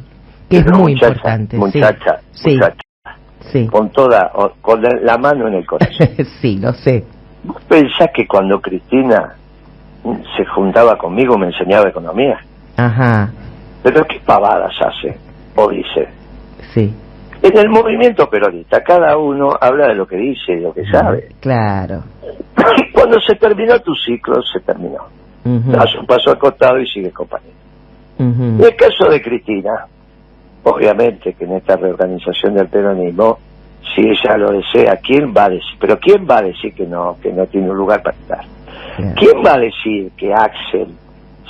que 0.48 0.58
es 0.58 0.66
muy 0.66 0.92
importante. 0.92 1.56
Muchacha, 1.56 2.20
sí. 2.32 2.54
muchacha. 2.54 2.82
Sí. 3.52 3.66
Con 3.66 3.90
toda, 3.90 4.30
con 4.60 4.82
la 4.82 5.16
mano 5.16 5.48
en 5.48 5.54
el 5.54 5.66
corazón. 5.66 6.08
sí, 6.40 6.58
lo 6.58 6.72
sé. 6.74 7.04
¿Vos 7.44 7.62
pensás 7.68 8.08
que 8.14 8.26
cuando 8.26 8.60
Cristina 8.60 9.36
se 10.36 10.44
juntaba 10.44 10.98
conmigo 10.98 11.38
me 11.38 11.46
enseñaba 11.46 11.88
economía? 11.88 12.38
Ajá. 12.76 13.30
Pero 13.82 14.04
qué 14.06 14.20
pavadas 14.24 14.74
hace 14.80 15.16
o 15.56 15.70
dice. 15.70 16.08
Sí. 16.74 16.92
En 17.42 17.56
el 17.56 17.68
movimiento 17.68 18.28
peronista, 18.28 18.82
cada 18.82 19.16
uno 19.16 19.56
habla 19.60 19.88
de 19.88 19.94
lo 19.94 20.06
que 20.06 20.16
dice 20.16 20.52
y 20.54 20.60
lo 20.60 20.72
que 20.72 20.84
sabe. 20.90 21.28
Claro. 21.40 22.02
Cuando 22.92 23.20
se 23.20 23.36
terminó 23.36 23.78
tu 23.80 23.94
ciclo, 23.94 24.42
se 24.42 24.60
terminó. 24.60 25.06
Das 25.44 25.94
un 25.94 26.04
paso 26.04 26.30
al 26.30 26.38
costado 26.38 26.78
y 26.78 26.86
sigue 26.86 27.10
compañero. 27.10 27.54
En 28.18 28.60
el 28.60 28.76
caso 28.76 29.08
de 29.08 29.22
Cristina, 29.22 29.86
obviamente 30.64 31.32
que 31.34 31.44
en 31.44 31.52
esta 31.52 31.76
reorganización 31.76 32.54
del 32.54 32.66
peronismo, 32.66 33.38
si 33.94 34.02
ella 34.02 34.36
lo 34.36 34.50
desea, 34.50 34.96
¿quién 34.96 35.32
va 35.34 35.44
a 35.44 35.50
decir? 35.50 35.76
Pero 35.80 35.98
¿quién 35.98 36.26
va 36.28 36.38
a 36.38 36.42
decir 36.42 36.74
que 36.74 36.86
no, 36.86 37.16
que 37.22 37.32
no 37.32 37.46
tiene 37.46 37.70
un 37.70 37.76
lugar 37.76 38.02
para 38.02 38.16
estar? 38.16 38.44
¿Quién 39.14 39.42
va 39.46 39.54
a 39.54 39.58
decir 39.58 40.10
que 40.16 40.34
Axel, 40.34 40.88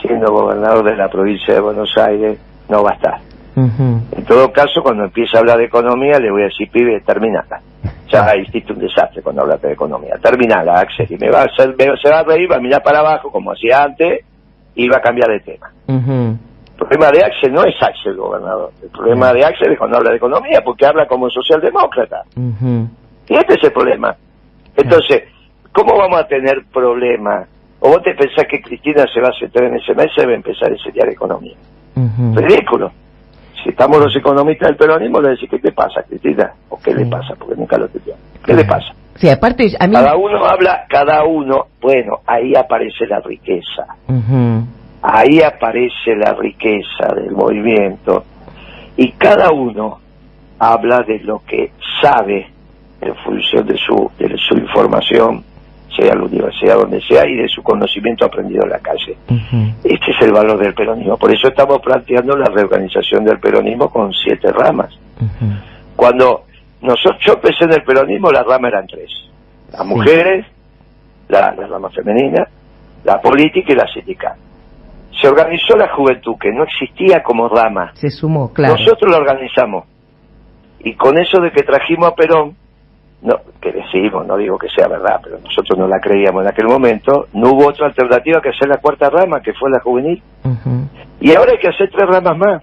siendo 0.00 0.30
gobernador 0.30 0.84
de 0.84 0.96
la 0.96 1.08
provincia 1.08 1.54
de 1.54 1.60
Buenos 1.60 1.96
Aires, 1.96 2.38
no 2.68 2.82
va 2.84 2.90
a 2.90 2.94
estar? 2.94 3.27
En 3.58 4.24
todo 4.24 4.52
caso, 4.52 4.82
cuando 4.82 5.04
empiece 5.04 5.36
a 5.36 5.40
hablar 5.40 5.58
de 5.58 5.64
economía, 5.64 6.18
le 6.18 6.30
voy 6.30 6.42
a 6.42 6.44
decir, 6.46 6.70
pibe, 6.70 7.00
terminala. 7.00 7.60
Ya 8.10 8.36
hiciste 8.36 8.72
un 8.72 8.78
desastre 8.78 9.22
cuando 9.22 9.42
hablaste 9.42 9.66
de 9.68 9.72
economía. 9.74 10.14
Terminala, 10.22 10.80
Axel. 10.80 11.06
Y 11.10 11.16
me 11.16 11.30
va 11.30 11.42
a 11.42 11.44
hacer, 11.44 11.74
se 12.00 12.10
va 12.10 12.20
a 12.20 12.24
reír, 12.24 12.50
va 12.50 12.56
a 12.56 12.60
mirar 12.60 12.82
para 12.82 13.00
abajo, 13.00 13.30
como 13.30 13.52
hacía 13.52 13.82
antes, 13.82 14.24
y 14.74 14.88
va 14.88 14.98
a 14.98 15.00
cambiar 15.00 15.28
de 15.30 15.40
tema. 15.40 15.70
El 15.88 16.86
problema 16.86 17.10
de 17.10 17.24
Axel 17.24 17.52
no 17.52 17.64
es 17.64 17.74
Axel, 17.82 18.16
gobernador. 18.16 18.70
El 18.82 18.90
problema 18.90 19.32
de 19.32 19.44
Axel 19.44 19.72
es 19.72 19.78
cuando 19.78 19.96
habla 19.98 20.10
de 20.10 20.16
economía, 20.16 20.62
porque 20.64 20.86
habla 20.86 21.06
como 21.06 21.28
socialdemócrata. 21.28 22.22
Y 23.28 23.34
este 23.34 23.54
es 23.54 23.64
el 23.64 23.72
problema. 23.72 24.14
Entonces, 24.76 25.24
¿cómo 25.72 25.98
vamos 25.98 26.20
a 26.20 26.26
tener 26.28 26.64
problemas? 26.72 27.48
¿O 27.80 27.88
vos 27.90 28.02
te 28.02 28.14
pensás 28.14 28.46
que 28.48 28.60
Cristina 28.60 29.04
se 29.12 29.20
va 29.20 29.28
a 29.28 29.38
sentar 29.38 29.64
en 29.64 29.74
ese 29.74 29.94
mes 29.94 30.06
y 30.16 30.24
va 30.24 30.32
a 30.32 30.34
empezar 30.34 30.70
a 30.70 30.74
enseñar 30.74 31.08
economía? 31.08 31.56
Ridículo. 32.34 32.92
Si 33.62 33.70
estamos 33.70 33.98
los 33.98 34.14
economistas 34.14 34.68
del 34.68 34.76
peronismo, 34.76 35.20
le 35.20 35.30
decís, 35.30 35.48
¿qué 35.50 35.58
te 35.58 35.72
pasa, 35.72 36.02
Cristina? 36.02 36.52
¿O 36.68 36.78
qué 36.78 36.94
le 36.94 37.06
pasa? 37.06 37.34
Porque 37.36 37.56
nunca 37.56 37.76
lo 37.76 37.88
te 37.88 38.00
¿Qué 38.44 38.54
le 38.54 38.64
pasa? 38.64 38.94
Sí, 39.16 39.28
aparte, 39.28 39.68
a 39.78 39.86
mí... 39.86 39.94
Cada 39.94 40.16
uno 40.16 40.44
habla, 40.44 40.84
cada 40.88 41.24
uno, 41.24 41.66
bueno, 41.80 42.20
ahí 42.24 42.54
aparece 42.54 43.06
la 43.06 43.20
riqueza. 43.20 43.86
Ahí 45.02 45.42
aparece 45.42 46.14
la 46.16 46.34
riqueza 46.34 47.14
del 47.14 47.32
movimiento. 47.32 48.24
Y 48.96 49.12
cada 49.12 49.50
uno 49.50 49.98
habla 50.58 51.02
de 51.02 51.18
lo 51.20 51.42
que 51.44 51.72
sabe 52.00 52.48
en 53.00 53.14
función 53.16 53.66
de 53.66 53.76
su, 53.76 54.10
de 54.18 54.36
su 54.38 54.54
información, 54.56 55.44
sea 55.98 56.14
la 56.14 56.24
universidad 56.24 56.76
donde 56.76 57.00
sea, 57.02 57.26
y 57.26 57.36
de 57.36 57.48
su 57.48 57.62
conocimiento 57.62 58.24
aprendido 58.24 58.62
en 58.64 58.70
la 58.70 58.78
calle. 58.78 59.16
Este 59.84 60.10
es 60.10 60.22
el 60.22 60.32
valor 60.32 60.58
del 60.58 60.74
peronismo. 60.74 61.16
Por 61.16 61.34
eso 61.34 61.48
estamos 61.48 61.80
planteando 61.80 62.36
la 62.36 62.46
reorganización 62.46 63.24
del 63.24 63.40
peronismo 63.40 63.90
con 63.90 64.12
siete 64.12 64.52
ramas. 64.52 64.96
Cuando 65.96 66.44
nosotros, 66.80 67.18
yo 67.26 67.34
empecé 67.34 67.64
en 67.64 67.72
el 67.72 67.82
peronismo, 67.82 68.30
las 68.30 68.46
ramas 68.46 68.72
eran 68.72 68.86
tres. 68.86 69.10
Las 69.72 69.84
mujeres, 69.84 70.46
la, 71.28 71.50
rama 71.50 71.90
femenina, 71.90 72.48
la 73.04 73.20
política 73.20 73.72
y 73.72 73.76
la 73.76 73.86
sindical. 73.92 74.34
Se 75.20 75.28
organizó 75.28 75.76
la 75.76 75.88
juventud, 75.94 76.36
que 76.40 76.52
no 76.52 76.62
existía 76.62 77.22
como 77.22 77.48
rama. 77.48 77.90
Se 77.94 78.10
sumó, 78.10 78.52
claro. 78.52 78.76
Nosotros 78.76 79.10
la 79.10 79.18
organizamos. 79.18 79.84
Y 80.80 80.94
con 80.94 81.18
eso 81.18 81.40
de 81.40 81.50
que 81.50 81.64
trajimos 81.64 82.08
a 82.08 82.14
Perón, 82.14 82.54
no, 83.22 83.36
que 83.60 83.72
decimos, 83.72 84.26
no 84.26 84.36
digo 84.36 84.58
que 84.58 84.68
sea 84.68 84.86
verdad, 84.86 85.20
pero 85.22 85.38
nosotros 85.38 85.78
no 85.78 85.88
la 85.88 86.00
creíamos 86.00 86.42
en 86.42 86.48
aquel 86.48 86.66
momento, 86.66 87.26
no 87.32 87.50
hubo 87.50 87.68
otra 87.68 87.86
alternativa 87.86 88.40
que 88.40 88.50
hacer 88.50 88.68
la 88.68 88.76
cuarta 88.76 89.10
rama, 89.10 89.40
que 89.40 89.52
fue 89.54 89.70
la 89.70 89.80
juvenil. 89.80 90.22
Y 91.20 91.34
ahora 91.34 91.52
hay 91.52 91.58
que 91.58 91.68
hacer 91.68 91.90
tres 91.90 92.06
ramas 92.08 92.38
más, 92.38 92.62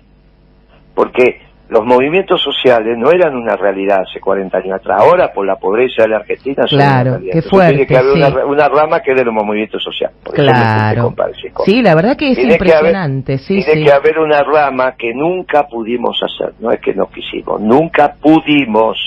porque 0.93 1.41
los 1.67 1.83
movimientos 1.83 2.41
sociales 2.41 2.95
no 2.97 3.09
eran 3.09 3.35
una 3.35 3.55
realidad 3.55 4.03
hace 4.07 4.19
40 4.19 4.57
años 4.57 4.73
atrás. 4.75 5.01
Ahora, 5.01 5.33
por 5.33 5.45
la 5.45 5.55
pobreza 5.55 6.03
de 6.03 6.09
la 6.09 6.17
Argentina, 6.17 6.63
son 6.67 6.77
claro, 6.77 7.17
una 7.51 7.67
tiene 7.69 7.87
que 7.87 7.97
haber 7.97 8.45
una, 8.45 8.69
rama 8.69 9.01
que 9.01 9.11
es 9.11 9.17
de 9.17 9.25
los 9.25 9.33
movimientos 9.33 9.83
sociales. 9.83 10.15
claro. 10.33 11.13
Sí, 11.65 11.81
la 11.81 11.95
verdad 11.95 12.15
que 12.15 12.31
es 12.31 12.37
impresionante. 12.37 13.39
sí, 13.39 13.63
tiene 13.65 13.83
que 13.83 13.91
haber 13.91 14.19
una 14.19 14.43
rama 14.43 14.93
que 14.95 15.13
nunca 15.13 15.67
pudimos 15.67 16.21
hacer. 16.21 16.53
No 16.59 16.71
es 16.71 16.79
que 16.79 16.93
no 16.93 17.07
quisimos, 17.07 17.59
nunca 17.59 18.13
pudimos 18.21 18.97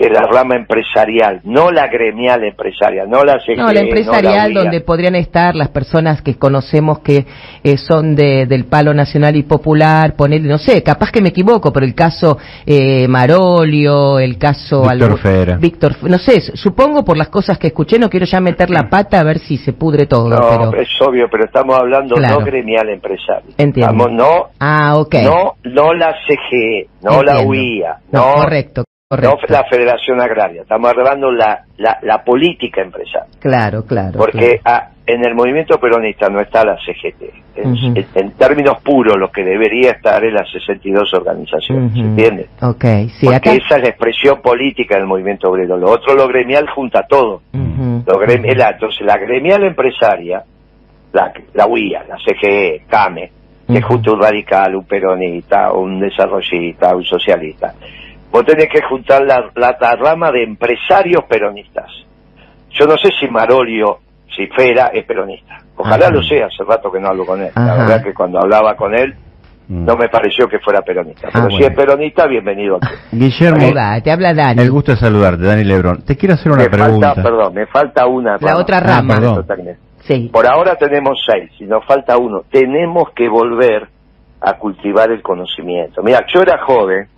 que 0.00 0.08
la 0.08 0.22
rama 0.22 0.56
empresarial, 0.56 1.42
no 1.44 1.70
la 1.70 1.86
gremial 1.88 2.42
empresarial, 2.42 3.10
no 3.10 3.22
la 3.22 3.38
CGE, 3.38 3.56
No, 3.56 3.70
la 3.70 3.80
empresarial 3.80 4.54
donde 4.54 4.80
podrían 4.80 5.14
estar 5.14 5.54
las 5.54 5.68
personas 5.68 6.22
que 6.22 6.36
conocemos 6.36 7.00
que 7.00 7.26
eh, 7.62 7.76
son 7.76 8.14
de, 8.14 8.46
del 8.46 8.64
palo 8.64 8.94
nacional 8.94 9.36
y 9.36 9.42
popular, 9.42 10.14
poner, 10.16 10.40
no 10.40 10.56
sé, 10.56 10.82
capaz 10.82 11.12
que 11.12 11.20
me 11.20 11.28
equivoco, 11.28 11.70
pero 11.70 11.84
el 11.84 11.94
caso 11.94 12.38
eh, 12.64 13.06
Marolio, 13.08 14.18
el 14.18 14.38
caso... 14.38 14.88
Víctor 14.88 15.18
Fera. 15.18 15.56
Víctor, 15.58 15.96
no 16.04 16.16
sé, 16.16 16.40
supongo 16.40 17.04
por 17.04 17.18
las 17.18 17.28
cosas 17.28 17.58
que 17.58 17.66
escuché, 17.66 17.98
no 17.98 18.08
quiero 18.08 18.24
ya 18.24 18.40
meter 18.40 18.70
la 18.70 18.88
pata 18.88 19.20
a 19.20 19.22
ver 19.22 19.38
si 19.38 19.58
se 19.58 19.74
pudre 19.74 20.06
todo. 20.06 20.30
No, 20.30 20.72
es 20.76 20.88
obvio, 21.02 21.28
pero 21.30 21.44
estamos 21.44 21.78
hablando 21.78 22.16
no 22.16 22.38
gremial 22.38 22.88
empresarial. 22.88 23.52
Entiendo. 23.58 24.08
no, 24.08 24.46
ah, 24.60 24.96
okay. 24.96 25.24
no, 25.24 25.56
no 25.64 25.92
la 25.92 26.14
CGE, 26.26 26.88
no 27.02 27.22
la 27.22 27.42
UIA, 27.42 27.98
no, 28.12 28.36
correcto. 28.36 28.84
No 29.10 29.36
la 29.48 29.64
Federación 29.64 30.20
Agraria, 30.20 30.62
estamos 30.62 30.88
hablando 30.88 31.32
la, 31.32 31.64
la, 31.78 32.22
política 32.22 32.80
empresarial. 32.80 33.26
Claro, 33.40 33.84
claro. 33.84 34.16
Porque 34.16 34.60
en 35.04 35.26
el 35.26 35.34
movimiento 35.34 35.80
peronista 35.80 36.28
no 36.28 36.40
está 36.40 36.64
la 36.64 36.76
CGT. 36.76 37.56
En, 37.56 38.30
términos 38.38 38.80
puros, 38.84 39.16
lo 39.18 39.32
que 39.32 39.42
debería 39.42 39.90
estar 39.90 40.24
es 40.24 40.32
las 40.32 40.48
62 40.52 41.12
organizaciones, 41.12 41.92
¿se 41.92 41.98
entiende? 41.98 42.46
Okay, 42.62 43.08
sí, 43.08 43.26
Porque 43.26 43.56
esa 43.56 43.78
es 43.78 43.82
la 43.82 43.88
expresión 43.88 44.40
política 44.40 44.94
del 44.94 45.06
movimiento 45.06 45.50
obrero. 45.50 45.76
Lo 45.76 45.90
otro, 45.90 46.14
lo 46.14 46.28
gremial, 46.28 46.68
junta 46.68 47.04
todo. 47.08 47.42
lo 47.52 48.16
gremial, 48.20 48.74
entonces, 48.74 49.04
la 49.04 49.18
gremial 49.18 49.64
empresaria, 49.64 50.44
la, 51.12 51.32
la 51.54 51.66
UIA, 51.66 52.04
la 52.08 52.16
CGE, 52.16 52.84
CAME, 52.86 53.32
que 53.66 53.82
junta 53.82 54.12
un 54.12 54.22
radical, 54.22 54.76
un 54.76 54.84
peronista, 54.84 55.72
un 55.72 55.98
desarrollista, 55.98 56.94
un 56.94 57.04
socialista 57.04 57.74
vos 58.30 58.44
tenés 58.44 58.68
que 58.72 58.82
juntar 58.82 59.22
la, 59.22 59.50
la, 59.54 59.96
rama 59.96 60.30
de 60.30 60.44
empresarios 60.44 61.24
peronistas. 61.28 61.90
Yo 62.70 62.86
no 62.86 62.96
sé 62.96 63.10
si 63.18 63.28
Marolio, 63.28 63.98
si 64.34 64.46
Fera 64.48 64.90
es 64.92 65.04
peronista. 65.04 65.58
Ojalá 65.76 66.10
lo 66.10 66.22
sea, 66.22 66.46
hace 66.46 66.62
rato 66.64 66.90
que 66.92 67.00
no 67.00 67.08
hablo 67.08 67.24
con 67.24 67.42
él. 67.42 67.50
La 67.54 67.74
verdad 67.74 68.02
que 68.02 68.14
cuando 68.14 68.38
hablaba 68.38 68.76
con 68.76 68.94
él, 68.94 69.14
mm. 69.68 69.84
no 69.84 69.96
me 69.96 70.08
pareció 70.08 70.46
que 70.46 70.58
fuera 70.58 70.82
peronista. 70.82 71.28
Ah, 71.28 71.46
Pero 71.46 71.56
si 71.56 71.64
es 71.64 71.74
peronista, 71.74 72.26
bienvenido 72.26 72.76
aquí. 72.76 72.94
Guillermo, 73.12 73.72
te 74.04 74.10
habla 74.12 74.34
Dani. 74.34 74.62
El 74.62 74.70
gusto 74.70 74.92
de 74.92 74.98
saludarte, 74.98 75.42
Dani 75.42 75.64
Lebrón. 75.64 76.02
Te 76.02 76.16
quiero 76.16 76.34
hacer 76.34 76.52
una 76.52 76.64
pregunta. 76.66 77.14
perdón, 77.14 77.54
me 77.54 77.66
falta 77.66 78.06
una 78.06 78.36
La 78.40 78.56
otra 78.56 78.78
rama. 78.78 79.18
Ah, 79.22 79.56
sí. 80.00 80.30
Por 80.32 80.46
ahora 80.46 80.76
tenemos 80.76 81.18
seis, 81.26 81.50
si 81.58 81.64
nos 81.64 81.84
falta 81.84 82.16
uno. 82.18 82.42
Tenemos 82.50 83.10
que 83.14 83.28
volver 83.28 83.88
a 84.42 84.52
cultivar 84.54 85.10
el 85.10 85.22
conocimiento. 85.22 86.02
Mira, 86.02 86.24
yo 86.32 86.42
era 86.42 86.58
joven 86.64 87.08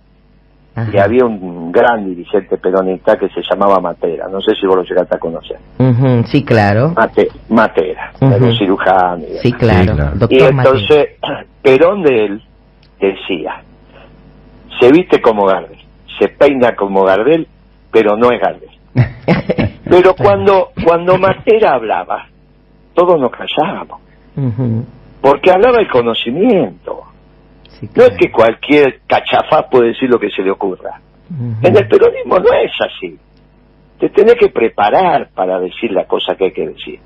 Ajá. 0.75 0.89
y 0.91 0.97
había 0.97 1.23
un 1.25 1.71
gran 1.71 2.03
dirigente 2.05 2.57
peronista 2.57 3.15
que 3.17 3.29
se 3.29 3.41
llamaba 3.47 3.79
Matera, 3.79 4.27
no 4.27 4.41
sé 4.41 4.55
si 4.55 4.65
vos 4.65 4.77
lo 4.77 4.83
llegaste 4.83 5.15
a 5.15 5.19
conocer. 5.19 5.57
Sí, 6.25 6.43
claro. 6.43 6.93
Mate- 6.95 7.29
Matera, 7.49 8.11
era 8.19 8.35
un 8.37 8.57
cirujano. 8.57 9.23
y. 9.23 9.37
Sí, 9.37 9.53
claro. 9.53 9.91
Sí, 9.93 9.95
claro. 9.95 10.11
Y 10.15 10.17
Doctor 10.19 10.49
entonces, 10.51 11.07
Perón 11.61 12.01
de 12.03 12.25
él 12.25 12.41
decía, 12.99 13.61
se 14.79 14.91
viste 14.91 15.21
como 15.21 15.45
Gardel, 15.45 15.77
se 16.19 16.27
peina 16.29 16.75
como 16.75 17.03
Gardel, 17.03 17.47
pero 17.91 18.17
no 18.17 18.31
es 18.31 18.41
Gardel. 18.41 18.69
Pero 19.85 20.15
cuando, 20.15 20.69
cuando 20.83 21.17
Matera 21.19 21.75
hablaba, 21.75 22.25
todos 22.95 23.19
nos 23.19 23.29
callábamos, 23.31 23.99
porque 25.21 25.51
hablaba 25.51 25.77
el 25.79 25.89
conocimiento. 25.89 27.03
No 27.95 28.03
es 28.03 28.11
que 28.17 28.31
cualquier 28.31 28.99
cachafá 29.07 29.69
puede 29.69 29.89
decir 29.89 30.09
lo 30.09 30.19
que 30.19 30.29
se 30.29 30.41
le 30.41 30.51
ocurra. 30.51 30.99
En 31.61 31.75
el 31.75 31.87
peronismo 31.87 32.37
no 32.39 32.53
es 32.53 32.71
así. 32.79 33.17
Te 33.99 34.09
tenés 34.09 34.35
que 34.35 34.49
preparar 34.49 35.29
para 35.33 35.59
decir 35.59 35.91
la 35.91 36.05
cosa 36.05 36.35
que 36.35 36.45
hay 36.45 36.51
que 36.51 36.67
decir. 36.67 36.99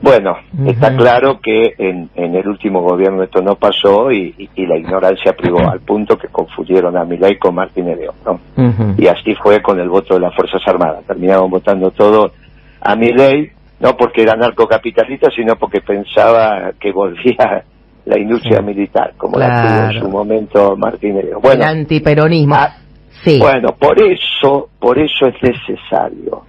Bueno, 0.00 0.36
está 0.66 0.96
claro 0.96 1.38
que 1.40 1.74
en, 1.78 2.10
en 2.16 2.34
el 2.34 2.48
último 2.48 2.80
gobierno 2.82 3.22
esto 3.22 3.40
no 3.40 3.54
pasó 3.54 4.10
y, 4.10 4.34
y- 4.36 4.50
y 4.56 4.66
la 4.66 4.76
ignorancia 4.76 5.32
privó 5.36 5.60
al 5.70 5.80
punto 5.80 6.18
que 6.18 6.26
confundieron 6.28 6.96
a 6.96 7.04
Milei 7.04 7.38
con 7.38 7.54
Martínez. 7.54 7.98
Ujú. 8.26 8.94
Y 8.98 9.06
así 9.06 9.34
fue 9.36 9.62
con 9.62 9.78
el 9.78 9.88
voto 9.88 10.14
de 10.14 10.20
las 10.20 10.34
Fuerzas 10.34 10.60
Armadas. 10.66 11.04
Terminaron 11.06 11.48
votando 11.50 11.92
todo 11.92 12.32
a 12.80 12.96
Milei, 12.96 13.52
no 13.78 13.96
porque 13.96 14.22
era 14.22 14.34
narcocapitalista, 14.34 15.30
sino 15.36 15.54
porque 15.56 15.80
pensaba 15.80 16.72
que 16.80 16.90
volvía 16.90 17.64
la 18.04 18.18
industria 18.18 18.58
Sí. 18.58 18.64
militar, 18.64 19.14
como 19.16 19.38
la 19.38 19.46
tuvo 19.62 19.90
en 19.92 20.00
su 20.00 20.08
momento 20.08 20.76
Martínez. 20.76 21.26
Bueno, 21.42 21.62
el 21.62 21.68
antiperonismo. 21.78 22.54
ah, 22.56 22.76
sí. 23.24 23.38
bueno, 23.40 23.68
por 23.78 24.00
eso, 24.02 24.68
por 24.78 24.98
eso 24.98 25.26
es 25.26 25.34
necesario. 25.42 26.42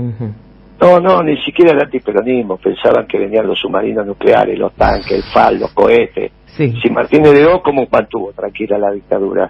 No, 0.81 0.99
no, 0.99 1.23
ni 1.23 1.37
siquiera 1.43 1.71
el 1.73 1.81
antiperonismo. 1.81 2.57
Pensaban 2.57 3.07
que 3.07 3.17
venían 3.17 3.47
los 3.47 3.59
submarinos 3.59 4.05
nucleares, 4.05 4.57
los 4.59 4.73
tanques, 4.73 5.11
el 5.11 5.23
FAL, 5.23 5.59
los 5.59 5.71
cohetes. 5.73 6.31
Sí. 6.45 6.73
Si 6.83 6.89
Martínez 6.89 7.33
de 7.33 7.45
O, 7.45 7.61
¿cómo 7.61 7.87
mantuvo 7.91 8.31
tranquila 8.33 8.77
la 8.77 8.91
dictadura? 8.91 9.49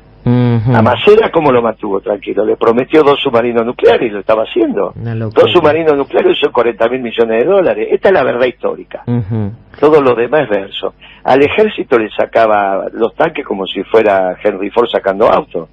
Ujú. 0.64 0.76
A 0.76 0.82
Macera, 0.82 1.30
¿cómo 1.32 1.52
lo 1.52 1.62
mantuvo 1.62 2.00
tranquilo? 2.00 2.46
Le 2.46 2.56
prometió 2.56 3.04
dos 3.04 3.20
submarinos 3.22 3.66
nucleares 3.66 4.10
y 4.10 4.14
lo 4.14 4.20
estaba 4.20 4.44
haciendo. 4.44 4.94
Dos 4.96 5.52
submarinos 5.52 5.98
nucleares 5.98 6.38
son 6.40 6.52
40 6.52 6.90
mil 6.90 7.02
millones 7.02 7.44
de 7.44 7.50
dólares. 7.50 7.88
Esta 7.92 8.10
es 8.10 8.14
la 8.14 8.24
verdad 8.24 8.46
histórica. 8.46 9.04
Ujú. 9.06 9.52
Todo 9.80 10.02
lo 10.02 10.16
demás 10.16 10.44
es 10.44 10.50
verso. 10.50 10.94
Al 11.24 11.42
ejército 11.42 12.00
le 12.00 12.10
sacaba 12.12 12.88
los 12.94 13.14
tanques 13.16 13.46
como 13.46 13.66
si 13.68 13.84
fuera 13.84 14.38
Henry 14.42 14.70
Ford 14.70 14.88
sacando 14.90 15.28
autos. 15.28 15.70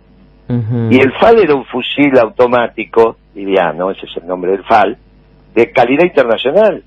Y 0.90 0.98
el 0.98 1.12
FAL 1.12 1.38
era 1.38 1.54
un 1.54 1.64
fusil 1.64 2.18
automático, 2.18 3.18
liviano, 3.36 3.92
ese 3.92 4.06
es 4.06 4.16
el 4.16 4.26
nombre 4.26 4.50
del 4.50 4.64
FAL, 4.64 4.98
de 5.54 5.70
calidad 5.70 6.04
internacional. 6.04 6.82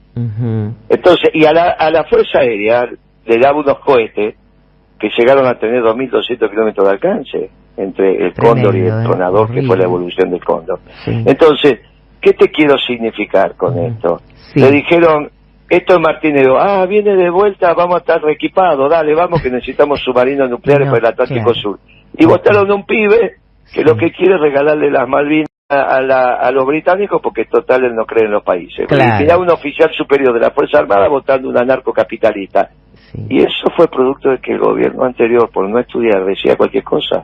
Entonces, 0.89 1.29
y 1.33 1.45
a 1.45 1.53
la, 1.53 1.69
a 1.69 1.89
la 1.89 2.03
Fuerza 2.03 2.39
Aérea 2.39 2.89
le 3.25 3.37
daba 3.37 3.59
unos 3.59 3.79
cohetes 3.79 4.35
que 4.99 5.09
llegaron 5.17 5.45
a 5.45 5.57
tener 5.57 5.81
2.200 5.81 6.49
kilómetros 6.49 6.85
de 6.85 6.91
alcance 6.91 7.49
entre 7.77 8.27
el 8.27 8.33
Tremendo, 8.33 8.69
Cóndor 8.69 8.75
y 8.75 8.79
el 8.81 8.87
¿eh? 8.87 9.03
Tronador, 9.03 9.51
que 9.53 9.61
fue 9.63 9.77
la 9.77 9.83
evolución 9.85 10.29
del 10.31 10.43
Cóndor. 10.43 10.79
Sí. 11.05 11.23
Entonces, 11.25 11.79
¿qué 12.21 12.33
te 12.33 12.49
quiero 12.49 12.77
significar 12.77 13.55
con 13.55 13.77
esto? 13.79 14.21
Sí. 14.53 14.59
Le 14.59 14.71
dijeron, 14.71 15.29
esto 15.69 15.93
es 15.95 15.99
Martínez, 15.99 16.47
ah, 16.59 16.85
viene 16.87 17.15
de 17.15 17.29
vuelta, 17.29 17.73
vamos 17.73 17.95
a 17.95 17.99
estar 17.99 18.21
reequipados, 18.21 18.89
dale, 18.91 19.15
vamos 19.15 19.41
que 19.41 19.49
necesitamos 19.49 20.01
submarinos 20.01 20.49
nucleares 20.49 20.87
No, 20.87 20.93
para 20.93 21.07
el 21.07 21.13
Atlántico 21.13 21.45
claro. 21.51 21.59
Sur. 21.59 21.79
Y 22.17 22.25
votaron 22.25 22.69
a 22.69 22.75
un 22.75 22.85
pibe 22.85 23.37
que 23.73 23.81
Sí. 23.81 23.83
lo 23.83 23.97
que 23.97 24.11
quiere 24.11 24.35
es 24.35 24.41
regalarle 24.41 24.91
las 24.91 25.07
Malvinas 25.07 25.47
a, 25.69 25.99
la- 26.01 26.35
a 26.35 26.51
los 26.51 26.65
británicos 26.67 27.19
porque 27.23 27.45
total 27.45 27.85
él 27.85 27.95
no 27.95 28.05
cree 28.05 28.25
en 28.25 28.31
los 28.33 28.43
países. 28.43 28.85
Claro. 28.87 29.25
Y 29.25 29.41
un 29.41 29.49
oficial 29.49 29.89
superior 29.97 30.31
de 30.33 30.41
la 30.41 30.51
Fuerza 30.51 30.77
Armada 30.77 31.07
votando 31.07 31.49
un 31.49 31.57
anarcocapitalista. 31.57 32.69
Sí. 33.13 33.25
Y 33.29 33.39
eso 33.41 33.69
fue 33.75 33.87
producto 33.87 34.29
de 34.29 34.39
que 34.39 34.53
el 34.53 34.59
gobierno 34.59 35.03
anterior, 35.03 35.49
por 35.51 35.69
no 35.69 35.79
estudiar, 35.79 36.25
decía 36.25 36.55
cualquier 36.55 36.83
cosa. 36.83 37.23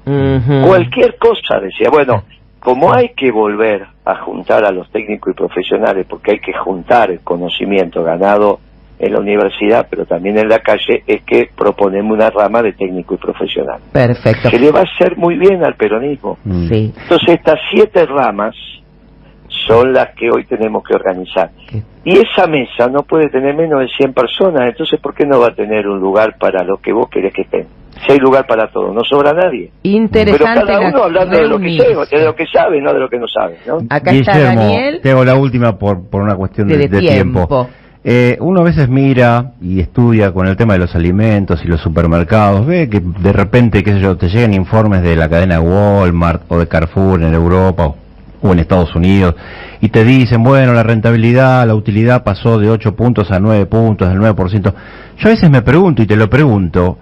Cualquier 0.66 1.18
cosa 1.18 1.60
decía. 1.60 1.90
Bueno, 1.90 2.24
como 2.60 2.94
hay 2.94 3.10
que 3.10 3.32
volver 3.32 3.86
a 4.06 4.16
juntar 4.18 4.66
a 4.66 4.72
los 4.72 4.90
técnicos 4.92 5.34
y 5.34 5.38
profesionales, 5.38 6.06
porque 6.08 6.32
hay 6.32 6.40
que 6.40 6.54
juntar 6.54 7.10
el 7.12 7.22
conocimiento 7.22 8.04
ganado 8.04 8.60
en 9.00 9.14
la 9.14 9.20
universidad, 9.20 9.88
pero 9.90 10.06
también 10.06 10.38
en 10.38 10.50
la 10.50 10.60
calle, 10.60 11.04
es 11.08 11.22
que 11.24 11.50
proponemos 11.56 12.12
una 12.12 12.30
rama 12.30 12.62
de 12.62 12.74
técnico 12.74 13.16
y 13.16 13.18
profesional, 13.18 13.80
Perfecto. 13.94 14.50
que 14.50 14.60
le 14.60 14.72
va 14.72 14.82
a 14.82 14.84
hacer 14.84 15.16
muy 15.16 15.38
bien 15.38 15.64
al 15.64 15.76
peronismo. 15.76 16.38
Sí. 16.44 16.94
Entonces 17.02 17.36
estas 17.36 17.60
siete 17.72 18.06
ramas 18.06 18.56
son 19.68 19.94
las 19.94 20.10
que 20.16 20.30
hoy 20.32 20.46
tenemos 20.46 20.84
que 20.84 20.96
organizar. 20.96 21.50
Y 22.04 22.18
esa 22.18 22.48
mesa 22.48 22.88
no 22.92 23.04
puede 23.04 23.30
tener 23.30 23.56
menos 23.56 23.80
de 23.82 23.88
100 23.98 24.14
personas, 24.14 24.62
entonces 24.70 25.00
¿por 25.00 25.14
qué 25.14 25.26
no 25.26 25.40
va 25.40 25.48
a 25.48 25.56
tener 25.56 25.88
un 25.88 26.00
lugar 26.00 26.38
para 26.40 26.64
lo 26.64 26.78
que 26.78 26.92
vos 26.94 27.10
querés 27.10 27.34
que 27.34 27.42
estén? 27.44 27.68
Si 28.06 28.14
hay 28.14 28.20
lugar 28.20 28.48
para 28.48 28.72
todo, 28.72 28.94
no 28.94 29.04
sobra 29.04 29.34
nadie. 29.34 29.72
Pero 29.84 29.96
Interesante. 29.96 30.44
cada 30.66 30.80
la- 30.82 30.90
uno 30.90 31.04
hablando 31.04 31.38
de 31.38 31.48
lo 31.48 31.60
que 31.60 31.78
sabe, 31.78 31.96
de 32.20 32.26
lo 32.26 32.36
que 32.36 32.46
sabe, 32.48 32.82
no 32.82 32.94
de 32.94 33.00
lo 33.00 33.10
que 33.10 33.20
no 33.20 33.28
sabe, 33.28 33.58
¿no? 33.68 33.78
Acá 33.90 34.12
está 34.12 34.32
Guillermo, 34.34 34.62
Daniel. 34.62 35.00
te 35.04 35.12
hago 35.12 35.26
la 35.26 35.36
última 35.36 35.78
por, 35.78 36.10
por 36.10 36.22
una 36.22 36.36
cuestión 36.36 36.68
de, 36.70 36.78
De 36.78 36.88
de 36.88 37.00
tiempo. 37.00 37.40
tiempo. 37.48 37.70
Eh, 38.02 38.38
uno 38.40 38.62
a 38.62 38.64
veces 38.64 38.88
mira 38.88 39.52
y 39.62 39.82
estudia 39.82 40.32
con 40.32 40.48
el 40.48 40.56
tema 40.56 40.72
de 40.74 40.80
los 40.80 40.96
alimentos 40.96 41.62
y 41.66 41.68
los 41.68 41.82
supermercados, 41.82 42.66
ve 42.66 42.90
que 42.90 43.02
de 43.02 43.34
repente, 43.34 43.84
qué 43.84 43.92
sé 43.92 44.00
yo, 44.00 44.16
te 44.16 44.30
llegan 44.30 44.54
informes 44.54 45.02
de 45.02 45.18
la 45.18 45.28
cadena 45.28 45.60
Walmart 45.60 46.44
o 46.48 46.58
de 46.58 46.68
Carrefour 46.70 47.22
en 47.22 47.34
Europa 47.34 47.88
o, 47.88 47.96
o 48.42 48.52
en 48.52 48.60
Estados 48.60 48.96
Unidos 48.96 49.36
y 49.82 49.90
te 49.90 50.04
dicen, 50.04 50.44
bueno, 50.44 50.74
la 50.74 50.84
rentabilidad, 50.84 51.66
la 51.66 51.76
utilidad 51.76 52.24
pasó 52.24 52.60
de 52.60 52.70
8 52.70 52.96
puntos 52.96 53.32
a 53.32 53.40
9 53.40 53.66
puntos, 53.66 54.10
del 54.10 54.20
9%. 54.20 54.74
Yo 55.18 55.28
a 55.28 55.32
veces 55.32 55.50
me 55.50 55.62
pregunto 55.62 56.02
y 56.02 56.08
te 56.08 56.16
lo 56.16 56.30
pregunto, 56.30 56.98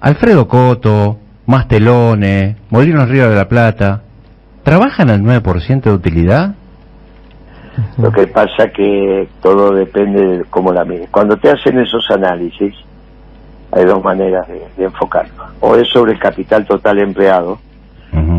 Alfredo 0.00 0.48
Coto, 0.48 1.18
Mastelone, 1.46 2.56
Molinos 2.70 3.08
Río 3.08 3.30
de 3.30 3.36
la 3.36 3.48
Plata, 3.48 4.02
¿trabajan 4.62 5.10
al 5.10 5.22
9% 5.22 5.82
de 5.82 5.92
utilidad? 5.92 6.54
Lo 7.98 8.10
que 8.10 8.26
pasa 8.26 8.68
que 8.74 9.28
todo 9.42 9.72
depende 9.72 10.38
de 10.38 10.44
cómo 10.44 10.72
la 10.72 10.84
mires. 10.84 11.08
Cuando 11.10 11.36
te 11.36 11.50
hacen 11.50 11.78
esos 11.78 12.10
análisis, 12.10 12.74
hay 13.70 13.84
dos 13.84 14.02
maneras 14.02 14.48
de, 14.48 14.62
de 14.76 14.84
enfocarlo. 14.84 15.44
O 15.60 15.76
es 15.76 15.88
sobre 15.88 16.12
el 16.12 16.18
capital 16.18 16.66
total 16.66 16.98
empleado, 16.98 17.58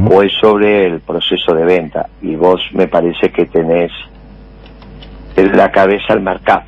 O 0.09 0.23
es 0.23 0.31
sobre 0.39 0.85
el 0.87 0.99
proceso 1.01 1.53
de 1.53 1.63
venta. 1.65 2.07
Y 2.21 2.35
vos 2.35 2.61
me 2.73 2.87
parece 2.87 3.29
que 3.29 3.45
tenés 3.45 3.91
en 5.35 5.55
la 5.55 5.71
cabeza 5.71 6.13
el 6.13 6.21
markup, 6.21 6.63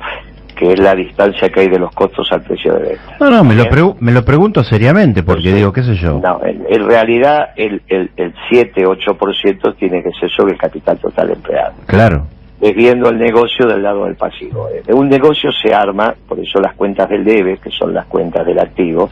que 0.54 0.72
es 0.74 0.78
la 0.78 0.94
distancia 0.94 1.48
que 1.48 1.60
hay 1.60 1.68
de 1.68 1.78
los 1.78 1.90
costos 1.92 2.30
al 2.32 2.42
precio 2.42 2.74
de 2.74 2.90
venta. 2.90 3.16
No, 3.18 3.30
no, 3.30 3.42
me 3.44 3.54
lo, 3.54 3.64
pregu- 3.64 3.96
me 4.00 4.12
lo 4.12 4.24
pregunto 4.24 4.62
seriamente 4.62 5.22
porque 5.22 5.52
digo, 5.52 5.72
qué 5.72 5.82
sé 5.82 5.94
yo. 5.96 6.20
No, 6.22 6.40
en, 6.44 6.64
en 6.68 6.86
realidad 6.86 7.50
el, 7.56 7.82
el, 7.88 8.10
el 8.16 8.34
7-8% 8.50 9.74
tiene 9.76 10.02
que 10.02 10.10
ser 10.12 10.30
sobre 10.30 10.52
el 10.52 10.58
capital 10.58 10.98
total 10.98 11.30
empleado. 11.30 11.72
Claro. 11.86 12.26
es 12.60 12.74
viendo 12.76 13.08
el 13.08 13.18
negocio 13.18 13.66
del 13.66 13.82
lado 13.82 14.04
del 14.04 14.16
pasivo. 14.16 14.68
Eh, 14.68 14.92
Un 14.92 15.08
negocio 15.08 15.50
se 15.50 15.74
arma, 15.74 16.14
por 16.28 16.38
eso 16.38 16.60
las 16.60 16.74
cuentas 16.74 17.08
del 17.08 17.24
debe, 17.24 17.56
que 17.58 17.70
son 17.70 17.92
las 17.94 18.06
cuentas 18.06 18.46
del 18.46 18.58
activo, 18.58 19.08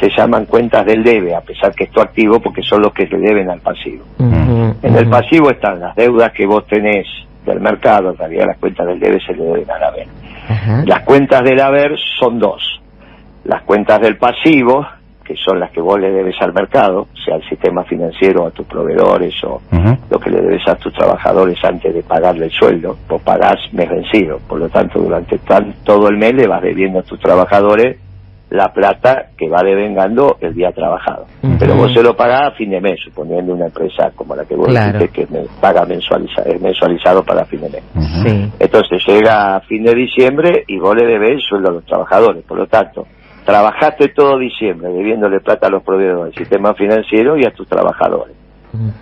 se 0.00 0.10
llaman 0.10 0.46
cuentas 0.46 0.84
del 0.86 1.02
debe, 1.04 1.34
a 1.34 1.40
pesar 1.40 1.74
que 1.74 1.84
es 1.84 1.90
tu 1.90 2.00
activo, 2.00 2.40
porque 2.40 2.62
son 2.62 2.82
los 2.82 2.92
que 2.92 3.06
le 3.06 3.18
deben 3.18 3.48
al 3.50 3.60
pasivo. 3.60 4.04
En 4.82 4.96
el 4.96 5.08
pasivo 5.08 5.50
están 5.50 5.80
las 5.80 5.94
deudas 5.96 6.32
que 6.32 6.46
vos 6.46 6.66
tenés 6.66 7.06
del 7.46 7.60
mercado, 7.60 8.10
en 8.10 8.16
realidad 8.16 8.46
las 8.46 8.58
cuentas 8.58 8.86
del 8.86 8.98
debe 9.00 9.20
se 9.24 9.34
le 9.34 9.44
deben 9.44 9.70
al 9.70 9.82
haber. 9.84 10.06
Las 10.86 11.00
cuentas 11.00 11.42
del 11.42 11.60
haber 11.60 11.96
son 12.18 12.38
dos. 12.38 12.80
Las 13.44 13.62
cuentas 13.62 14.00
del 14.00 14.16
pasivo, 14.16 14.86
que 15.24 15.36
son 15.36 15.58
las 15.60 15.70
que 15.70 15.80
vos 15.80 15.98
le 15.98 16.10
debes 16.10 16.34
al 16.40 16.52
mercado, 16.52 17.08
sea 17.24 17.36
al 17.36 17.48
sistema 17.48 17.82
financiero, 17.84 18.46
a 18.46 18.50
tus 18.50 18.66
proveedores 18.66 19.34
o 19.44 19.60
lo 20.10 20.18
que 20.18 20.30
le 20.30 20.40
debes 20.42 20.66
a 20.68 20.74
tus 20.76 20.92
trabajadores 20.92 21.62
antes 21.64 21.94
de 21.94 22.02
pagarle 22.02 22.46
el 22.46 22.50
sueldo, 22.52 22.96
vos 23.08 23.22
pagás 23.22 23.56
mes 23.72 23.88
vencido, 23.88 24.38
por 24.48 24.58
lo 24.58 24.68
tanto 24.68 24.98
durante 25.00 25.38
tan- 25.38 25.74
todo 25.84 26.08
el 26.08 26.18
mes 26.18 26.34
le 26.34 26.46
vas 26.46 26.60
debiendo 26.62 26.98
a 26.98 27.02
tus 27.02 27.18
trabajadores 27.20 27.96
la 28.54 28.72
plata 28.72 29.30
que 29.36 29.48
va 29.48 29.62
devengando 29.64 30.36
el 30.40 30.54
día 30.54 30.70
trabajado. 30.70 31.26
Pero 31.58 31.74
vos 31.74 31.92
se 31.92 32.02
lo 32.04 32.14
pagás 32.16 32.52
a 32.52 32.56
fin 32.56 32.70
de 32.70 32.80
mes, 32.80 33.00
suponiendo 33.04 33.52
una 33.52 33.66
empresa 33.66 34.12
como 34.14 34.36
la 34.36 34.44
que 34.44 34.54
vos 34.54 34.68
Claro. 34.68 34.98
dijiste 35.00 35.26
que 35.26 35.32
me 35.32 35.44
paga 35.60 35.84
mensualiza, 35.84 36.42
es 36.42 36.60
mensualizado 36.60 37.24
para 37.24 37.44
fin 37.46 37.62
de 37.62 37.70
mes. 37.70 37.82
Sí. 38.22 38.52
Entonces 38.60 39.04
llega 39.06 39.56
a 39.56 39.60
fin 39.62 39.82
de 39.82 39.92
diciembre 39.94 40.62
y 40.68 40.78
vos 40.78 40.94
le 40.94 41.04
debes 41.04 41.30
el 41.32 41.40
sueldo 41.40 41.70
a 41.70 41.72
los 41.72 41.84
trabajadores. 41.84 42.44
Por 42.44 42.58
lo 42.58 42.66
tanto, 42.68 43.08
trabajaste 43.44 44.10
todo 44.10 44.38
diciembre 44.38 44.88
debiéndole 44.92 45.40
plata 45.40 45.66
a 45.66 45.70
los 45.70 45.82
proveedores 45.82 46.26
del 46.32 46.34
sistema 46.44 46.74
financiero 46.74 47.36
y 47.36 47.44
a 47.44 47.50
tus 47.50 47.66
trabajadores, 47.66 48.36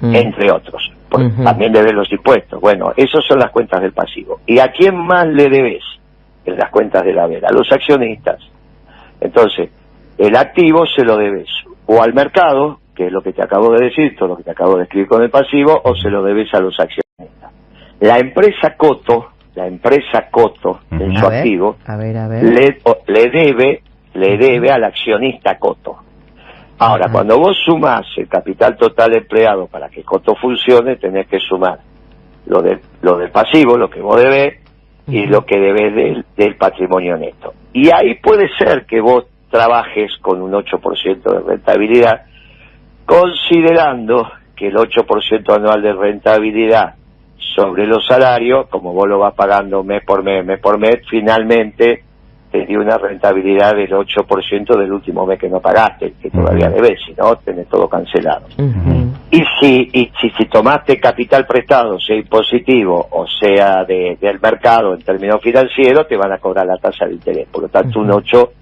entre 0.02 0.50
otros. 0.50 0.90
Porque 1.10 1.26
Ujú. 1.26 1.44
También 1.44 1.72
debes 1.74 1.92
los 1.92 2.10
impuestos. 2.10 2.58
Bueno, 2.58 2.92
esas 2.96 3.22
son 3.28 3.38
las 3.38 3.50
cuentas 3.50 3.82
del 3.82 3.92
pasivo. 3.92 4.40
¿Y 4.46 4.58
a 4.60 4.68
quién 4.72 4.96
más 4.96 5.26
le 5.26 5.50
debes 5.50 5.82
en 6.46 6.56
las 6.56 6.70
cuentas 6.70 7.04
del 7.04 7.18
haber? 7.18 7.44
A 7.44 7.52
los 7.52 7.70
accionistas. 7.70 8.38
Entonces, 9.22 9.70
el 10.18 10.36
activo 10.36 10.84
se 10.86 11.04
lo 11.04 11.16
debes 11.16 11.48
o 11.86 12.02
al 12.02 12.12
mercado, 12.12 12.80
que 12.94 13.06
es 13.06 13.12
lo 13.12 13.22
que 13.22 13.32
te 13.32 13.42
acabo 13.42 13.72
de 13.72 13.86
decir, 13.86 14.16
todo 14.16 14.30
lo 14.30 14.36
que 14.36 14.42
te 14.42 14.50
acabo 14.50 14.76
de 14.76 14.84
escribir 14.84 15.08
con 15.08 15.22
el 15.22 15.30
pasivo, 15.30 15.80
o 15.84 15.94
se 15.94 16.10
lo 16.10 16.22
debes 16.22 16.52
a 16.54 16.60
los 16.60 16.78
accionistas. 16.78 17.52
La 18.00 18.18
empresa 18.18 18.74
Coto, 18.76 19.28
la 19.54 19.66
empresa 19.66 20.28
Coto, 20.30 20.80
en 20.90 21.16
su 21.16 21.26
activo, 21.26 21.76
Le, 22.42 22.78
le, 23.06 23.30
debe, 23.30 23.82
le 24.14 24.36
debe 24.36 24.70
al 24.70 24.84
accionista 24.84 25.58
Coto. 25.58 25.96
Ahora, 26.78 27.10
cuando 27.12 27.38
vos 27.38 27.56
sumas 27.64 28.04
el 28.16 28.28
capital 28.28 28.76
total 28.76 29.14
empleado 29.14 29.68
para 29.68 29.88
que 29.88 30.02
Coto 30.02 30.34
funcione, 30.34 30.96
tenés 30.96 31.28
que 31.28 31.38
sumar 31.38 31.78
lo, 32.46 32.60
de, 32.60 32.80
lo 33.02 33.18
del 33.18 33.30
pasivo, 33.30 33.76
lo 33.76 33.88
que 33.88 34.00
vos 34.00 34.20
debes, 34.20 34.61
y 35.06 35.26
lo 35.26 35.44
que 35.44 35.58
debes 35.58 35.94
del, 35.94 36.24
del 36.36 36.56
patrimonio 36.56 37.16
neto. 37.16 37.54
Y 37.72 37.90
ahí 37.90 38.14
puede 38.16 38.48
ser 38.56 38.86
que 38.86 39.00
vos 39.00 39.24
trabajes 39.50 40.16
con 40.20 40.40
un 40.40 40.52
8% 40.52 41.22
de 41.22 41.40
rentabilidad, 41.40 42.22
considerando 43.04 44.30
que 44.56 44.68
el 44.68 44.76
8% 44.76 45.54
anual 45.54 45.82
de 45.82 45.92
rentabilidad 45.92 46.94
sobre 47.54 47.86
los 47.86 48.06
salarios, 48.06 48.68
como 48.68 48.92
vos 48.92 49.08
lo 49.08 49.18
vas 49.18 49.34
pagando 49.34 49.82
mes 49.82 50.02
por 50.04 50.22
mes, 50.22 50.44
mes 50.44 50.60
por 50.60 50.78
mes, 50.78 51.00
finalmente 51.08 52.04
te 52.52 52.66
dio 52.66 52.80
una 52.82 52.98
rentabilidad 52.98 53.74
del 53.74 53.90
8% 53.90 54.76
del 54.76 54.92
último 54.92 55.24
mes 55.24 55.38
que 55.38 55.48
no 55.48 55.58
pagaste, 55.58 56.12
que 56.20 56.30
todavía 56.30 56.68
debes, 56.68 57.00
si 57.04 57.14
no, 57.14 57.34
tenés 57.36 57.66
todo 57.66 57.88
cancelado. 57.88 58.46
Y 59.30 59.42
si 59.58 59.88
y 59.90 60.12
si, 60.20 60.28
si 60.36 60.44
tomaste 60.44 61.00
capital 61.00 61.46
prestado, 61.46 61.98
sea 61.98 62.14
impositivo 62.14 63.08
o 63.10 63.26
sea 63.26 63.84
de, 63.84 64.18
del 64.20 64.38
mercado 64.38 64.92
en 64.92 65.00
términos 65.00 65.40
financieros, 65.42 66.06
te 66.06 66.16
van 66.18 66.30
a 66.30 66.38
cobrar 66.38 66.66
la 66.66 66.76
tasa 66.76 67.06
de 67.06 67.14
interés. 67.14 67.48
Por 67.50 67.62
lo 67.62 67.68
tanto, 67.70 68.00
un 68.00 68.10
8 68.10 68.52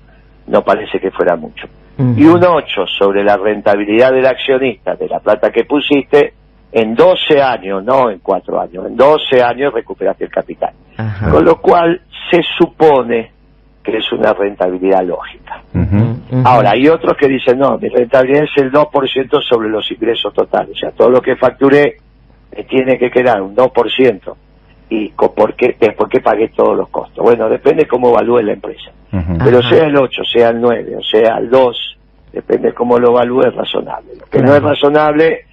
no 0.47 0.63
parece 0.63 1.01
que 1.01 1.11
fuera 1.11 1.35
mucho. 1.35 1.67
Y 1.99 2.25
un 2.25 2.43
8 2.43 2.87
sobre 2.99 3.23
la 3.23 3.37
rentabilidad 3.37 4.13
del 4.13 4.25
accionista 4.25 4.95
de 4.95 5.07
la 5.09 5.19
plata 5.19 5.51
que 5.51 5.65
pusiste, 5.65 6.33
en 6.73 6.95
12 6.95 7.43
años, 7.43 7.85
no 7.85 8.09
en 8.09 8.21
4 8.21 8.61
años, 8.61 8.87
en 8.87 8.97
12 8.97 9.43
años 9.43 9.75
recuperaste 9.75 10.25
el 10.25 10.31
capital. 10.31 10.73
Con 11.31 11.45
lo 11.45 11.61
cual 11.61 12.01
se 12.31 12.41
supone 12.57 13.40
que 13.83 13.97
es 13.97 14.13
una 14.13 14.33
rentabilidad 14.33 15.05
lógica. 15.05 15.63
Ahora, 16.45 16.71
hay 16.73 16.89
otros 16.89 17.17
que 17.17 17.29
dicen, 17.29 17.59
no, 17.59 17.79
mi 17.79 17.89
rentabilidad 17.89 18.45
es 18.45 18.57
el 18.57 18.71
2% 18.71 19.43
sobre 19.43 19.69
los 19.69 19.91
ingresos 19.91 20.33
totales, 20.33 20.77
o 20.77 20.79
sea, 20.79 20.91
todo 20.93 21.11
lo 21.11 21.21
que 21.21 21.37
facturé 21.37 21.97
me 22.57 22.65
tiene 22.65 22.99
que 22.99 23.11
quedar 23.11 23.41
un 23.43 23.55
2% 23.55 24.35
y 24.91 25.09
por 25.11 25.55
qué, 25.55 25.77
después 25.79 26.11
que 26.11 26.21
pagué 26.21 26.49
todos 26.49 26.77
los 26.77 26.89
costos. 26.89 27.25
Bueno, 27.25 27.49
depende 27.49 27.87
cómo 27.87 28.11
evalúe 28.11 28.41
la 28.43 28.53
empresa. 28.53 28.91
Pero 29.45 29.63
sea 29.63 29.87
el 29.87 29.97
8, 29.97 30.23
sea 30.25 30.51
el 30.51 30.61
9, 30.61 30.97
o 30.97 31.03
sea 31.03 31.39
el 31.39 31.49
2, 31.49 31.99
depende 32.33 32.73
cómo 32.75 32.99
lo 32.99 33.11
evalúe, 33.11 33.43
es 33.43 33.55
razonable. 33.55 34.11
Lo 34.19 34.27
que 34.27 34.41
no 34.41 34.55
es 34.55 34.63
razonable 34.63 35.47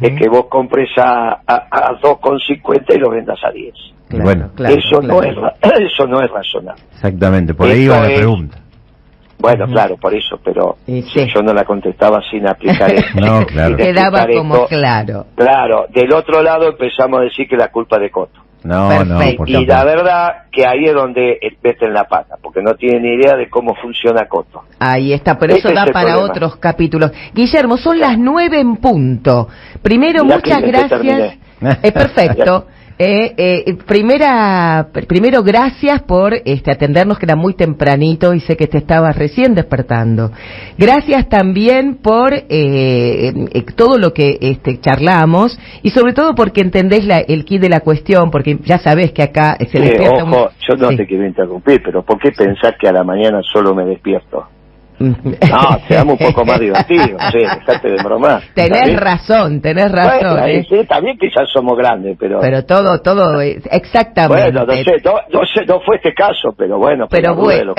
es 0.00 0.18
que 0.18 0.28
vos 0.28 0.46
compres 0.48 0.90
a, 0.96 1.40
a, 1.46 1.54
a 1.70 2.00
2,50 2.00 2.94
y 2.94 2.98
lo 2.98 3.10
vendas 3.10 3.38
a 3.44 3.50
10. 3.50 3.74
bueno, 4.22 4.50
eso, 4.68 5.00
No 5.02 5.22
es, 5.22 5.36
eso 5.80 6.06
no 6.06 6.20
es 6.20 6.30
razonable. 6.30 6.82
Exactamente, 6.92 7.54
por 7.54 7.68
ahí 7.68 7.88
va 7.88 8.00
la 8.00 8.14
pregunta. 8.16 8.58
Bueno, 9.38 9.66
claro, 9.66 9.96
por 9.96 10.14
eso, 10.14 10.38
pero 10.42 10.76
yo 10.86 11.42
no 11.42 11.52
la 11.52 11.64
contestaba 11.64 12.22
sin 12.30 12.46
aplicar 12.48 12.90
esto. 12.94 13.20
no, 13.20 13.44
claro. 13.44 13.76
Quedaba 13.76 14.26
como 14.26 14.66
claro. 14.66 15.26
Claro, 15.34 15.86
del 15.92 16.12
otro 16.12 16.42
lado 16.42 16.68
empezamos 16.68 17.20
a 17.20 17.22
decir 17.24 17.46
que 17.48 17.56
la 17.56 17.68
culpa 17.68 17.98
de 17.98 18.10
Coto. 18.10 18.40
No, 18.64 19.04
no, 19.04 19.20
y 19.44 19.66
la 19.66 19.84
verdad 19.84 20.44
que 20.50 20.66
ahí 20.66 20.86
es 20.86 20.94
donde 20.94 21.38
meten 21.62 21.92
la 21.92 22.04
pata, 22.04 22.36
porque 22.42 22.62
no 22.62 22.74
tienen 22.74 23.02
ni 23.02 23.10
idea 23.10 23.36
de 23.36 23.50
cómo 23.50 23.74
funciona 23.74 24.26
Coto. 24.26 24.62
Ahí 24.78 25.12
está, 25.12 25.38
pero 25.38 25.54
eso 25.54 25.70
da 25.70 25.84
para 25.92 26.18
otros 26.18 26.56
capítulos. 26.56 27.12
Guillermo, 27.34 27.76
son 27.76 28.00
las 28.00 28.18
nueve 28.18 28.58
en 28.58 28.76
punto. 28.76 29.48
Primero, 29.82 30.24
muchas 30.24 30.62
gracias. 30.62 31.36
Es 31.82 31.92
perfecto. 31.92 32.66
Eh, 32.96 33.34
eh, 33.36 33.76
primera, 33.88 34.88
primero, 35.08 35.42
gracias 35.42 36.00
por 36.02 36.32
este, 36.44 36.70
atendernos, 36.70 37.18
que 37.18 37.26
era 37.26 37.34
muy 37.34 37.54
tempranito 37.54 38.34
y 38.34 38.40
sé 38.40 38.56
que 38.56 38.68
te 38.68 38.78
estabas 38.78 39.16
recién 39.16 39.54
despertando. 39.54 40.30
Gracias 40.78 41.28
también 41.28 41.96
por 41.96 42.32
eh, 42.32 42.44
eh, 42.48 43.64
todo 43.74 43.98
lo 43.98 44.12
que 44.12 44.38
este, 44.40 44.78
charlamos 44.80 45.58
y 45.82 45.90
sobre 45.90 46.12
todo 46.12 46.36
porque 46.36 46.60
entendés 46.60 47.04
la, 47.04 47.18
el 47.18 47.44
kit 47.44 47.60
de 47.60 47.68
la 47.68 47.80
cuestión, 47.80 48.30
porque 48.30 48.58
ya 48.62 48.78
sabes 48.78 49.10
que 49.10 49.24
acá 49.24 49.56
se 49.58 49.80
despierta. 49.80 50.22
Ojo, 50.22 50.50
yo 50.60 50.76
no 50.76 50.96
te 50.96 51.04
quiero 51.04 51.26
interrumpir, 51.26 51.82
pero 51.84 52.04
¿por 52.04 52.20
qué 52.20 52.30
pensás 52.30 52.74
que 52.80 52.86
a 52.86 52.92
la 52.92 53.02
mañana 53.02 53.40
solo 53.52 53.74
me 53.74 53.84
despierto? 53.84 54.46
No, 55.04 55.78
seamos 55.88 56.20
un 56.20 56.26
poco 56.26 56.44
más 56.44 56.60
divertidos, 56.60 57.20
sí, 57.32 57.38
dejate 57.38 57.88
de 57.88 58.02
bromar. 58.02 58.42
Tenés 58.54 58.98
razón, 58.98 59.60
tenés 59.60 59.90
razón. 59.90 60.38
Bueno, 60.38 60.46
¿eh? 60.46 60.66
sí, 60.68 60.84
también 60.86 61.18
que 61.18 61.28
ya 61.28 61.44
somos 61.52 61.76
grandes, 61.76 62.16
pero... 62.18 62.40
Pero 62.40 62.64
todo, 62.64 63.00
todo, 63.00 63.40
exactamente. 63.40 64.52
Bueno, 64.52 64.64
no 64.66 64.72
sé, 64.72 64.96
no, 65.04 65.46
sé, 65.46 65.64
no 65.66 65.80
fue 65.80 65.96
este 65.96 66.14
caso, 66.14 66.54
pero 66.56 66.78
bueno, 66.78 67.06
pero 67.08 67.34
bueno. 67.34 67.74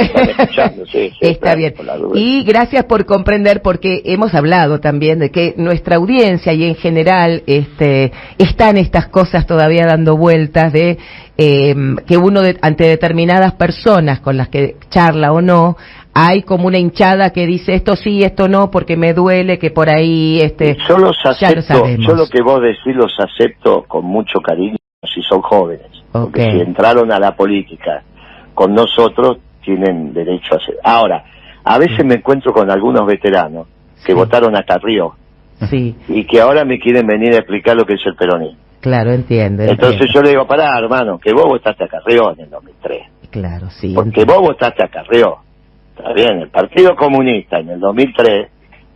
Está 1.19 1.55
bien. 1.55 1.73
Y 2.13 2.43
gracias 2.43 2.85
por 2.85 3.05
comprender, 3.05 3.61
porque 3.61 4.01
hemos 4.05 4.33
hablado 4.33 4.79
también 4.79 5.19
de 5.19 5.31
que 5.31 5.53
nuestra 5.57 5.97
audiencia 5.97 6.53
y 6.53 6.65
en 6.65 6.75
general 6.75 7.43
este, 7.47 8.11
están 8.37 8.77
estas 8.77 9.07
cosas 9.07 9.45
todavía 9.45 9.85
dando 9.85 10.17
vueltas 10.17 10.71
de 10.73 10.97
eh, 11.37 11.75
que 12.07 12.17
uno 12.17 12.41
ante 12.61 12.85
determinadas 12.85 13.53
personas 13.53 14.19
con 14.21 14.37
las 14.37 14.49
que 14.49 14.75
charla 14.89 15.31
o 15.33 15.41
no, 15.41 15.75
hay 16.17 16.43
como 16.43 16.67
una 16.67 16.77
hinchada 16.77 17.31
que 17.31 17.45
dice 17.45 17.73
esto 17.73 17.97
sí, 17.97 18.23
esto 18.23 18.47
no, 18.47 18.71
porque 18.71 18.95
me 18.95 19.13
duele 19.13 19.59
que 19.59 19.69
por 19.69 19.89
ahí 19.89 20.39
este 20.39 20.77
yo 20.87 20.97
los 20.97 21.17
acepto, 21.25 21.85
yo 21.97 22.15
lo 22.15 22.27
que 22.27 22.41
vos 22.41 22.61
decís 22.61 22.95
los 22.95 23.13
acepto 23.19 23.83
con 23.83 24.05
mucho 24.05 24.39
cariño 24.39 24.77
si 25.03 25.21
son 25.21 25.41
jóvenes, 25.41 25.87
porque 26.13 26.43
si 26.43 26.61
entraron 26.61 27.11
a 27.11 27.19
la 27.19 27.35
política 27.35 28.01
con 28.53 28.73
nosotros 28.73 29.39
tienen 29.61 30.13
derecho 30.13 30.53
a 30.53 30.57
hacer. 30.57 30.75
Ahora, 30.83 31.25
a 31.65 31.77
veces 31.77 32.05
me 32.05 32.15
encuentro 32.15 32.53
con 32.53 32.71
algunos 32.71 33.05
veteranos 33.05 33.67
que 34.05 34.13
votaron 34.13 34.55
a 34.55 34.63
Carrió 34.63 35.15
sí. 35.69 35.97
y 36.07 36.25
que 36.25 36.39
ahora 36.39 36.63
me 36.63 36.79
quieren 36.79 37.05
venir 37.05 37.33
a 37.33 37.39
explicar 37.39 37.75
lo 37.75 37.85
que 37.85 37.95
es 37.95 38.05
el 38.05 38.15
peronismo. 38.15 38.57
Claro, 38.79 39.11
entiendo. 39.11 39.63
Entonces 39.63 40.09
yo 40.13 40.21
le 40.21 40.29
digo, 40.29 40.47
pará, 40.47 40.77
hermano, 40.79 41.17
que 41.17 41.33
vos 41.33 41.45
votaste 41.45 41.83
a 41.83 41.87
Carrió 41.87 42.31
en 42.31 42.41
el 42.41 42.49
2003. 42.49 43.01
Claro, 43.31 43.69
sí. 43.69 43.93
Porque 43.93 44.23
vos 44.23 44.39
votaste 44.39 44.81
a 44.81 44.87
Carrió 44.87 45.39
Está 45.97 46.13
bien, 46.13 46.41
el 46.41 46.49
Partido 46.49 46.95
Comunista 46.95 47.59
en 47.59 47.69
el 47.69 47.79
2003, 47.79 48.47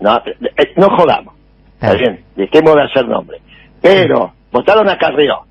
no, 0.02 0.18
eh, 0.18 0.74
no 0.76 0.90
jodamos, 0.90 1.34
está 1.74 1.94
bien, 1.94 2.26
dejemos 2.36 2.76
de 2.76 2.84
hacer 2.84 3.08
nombre. 3.08 3.40
Pero 3.82 4.34
votaron 4.52 4.90
a 4.90 4.98
Carrió. 4.98 5.46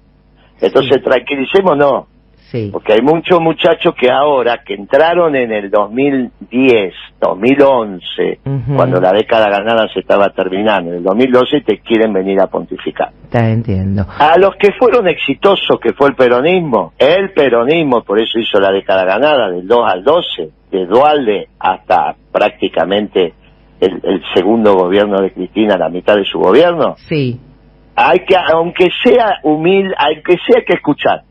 Entonces 0.60 1.02
tranquilicémonos, 1.02 2.06
Sí. 2.50 2.70
Porque 2.72 2.94
hay 2.94 3.02
muchos 3.02 3.40
muchachos 3.42 3.94
que 3.94 4.10
ahora, 4.10 4.62
que 4.64 4.72
entraron 4.72 5.36
en 5.36 5.52
el 5.52 5.70
2010, 5.70 6.94
2011, 7.20 8.40
cuando 8.74 9.02
la 9.02 9.12
década 9.12 9.50
ganada 9.50 9.86
se 9.92 10.00
estaba 10.00 10.30
terminando, 10.30 10.92
en 10.92 10.96
el 10.96 11.02
2012 11.02 11.60
te 11.60 11.80
quieren 11.80 12.10
venir 12.14 12.40
a 12.40 12.46
pontificar. 12.46 13.10
Está 13.24 13.50
entiendo. 13.50 14.06
A 14.18 14.38
los 14.38 14.56
que 14.56 14.72
fueron 14.72 15.06
exitosos, 15.08 15.78
que 15.78 15.92
fue 15.92 16.08
el 16.08 16.14
peronismo, 16.14 16.94
el 16.96 17.32
peronismo, 17.32 18.02
por 18.02 18.18
eso 18.18 18.38
hizo 18.38 18.58
la 18.58 18.72
década 18.72 19.04
ganada, 19.04 19.50
del 19.50 19.68
2 19.68 19.84
al 19.86 20.02
12, 20.02 20.50
de 20.70 20.86
Dualde 20.86 21.48
hasta 21.58 22.16
prácticamente 22.32 23.34
el, 23.80 24.00
el 24.02 24.22
segundo 24.34 24.74
gobierno 24.74 25.20
de 25.20 25.32
Cristina, 25.32 25.76
la 25.76 25.88
mitad 25.88 26.16
de 26.16 26.24
su 26.24 26.38
gobierno. 26.38 26.96
Sí. 27.08 27.40
Hay 27.94 28.20
que, 28.20 28.36
aunque 28.36 28.88
sea 29.02 29.40
humilde, 29.42 29.94
hay 29.98 30.22
que 30.22 30.36
sea 30.46 30.62
que 30.66 30.74
escuchar 30.74 31.22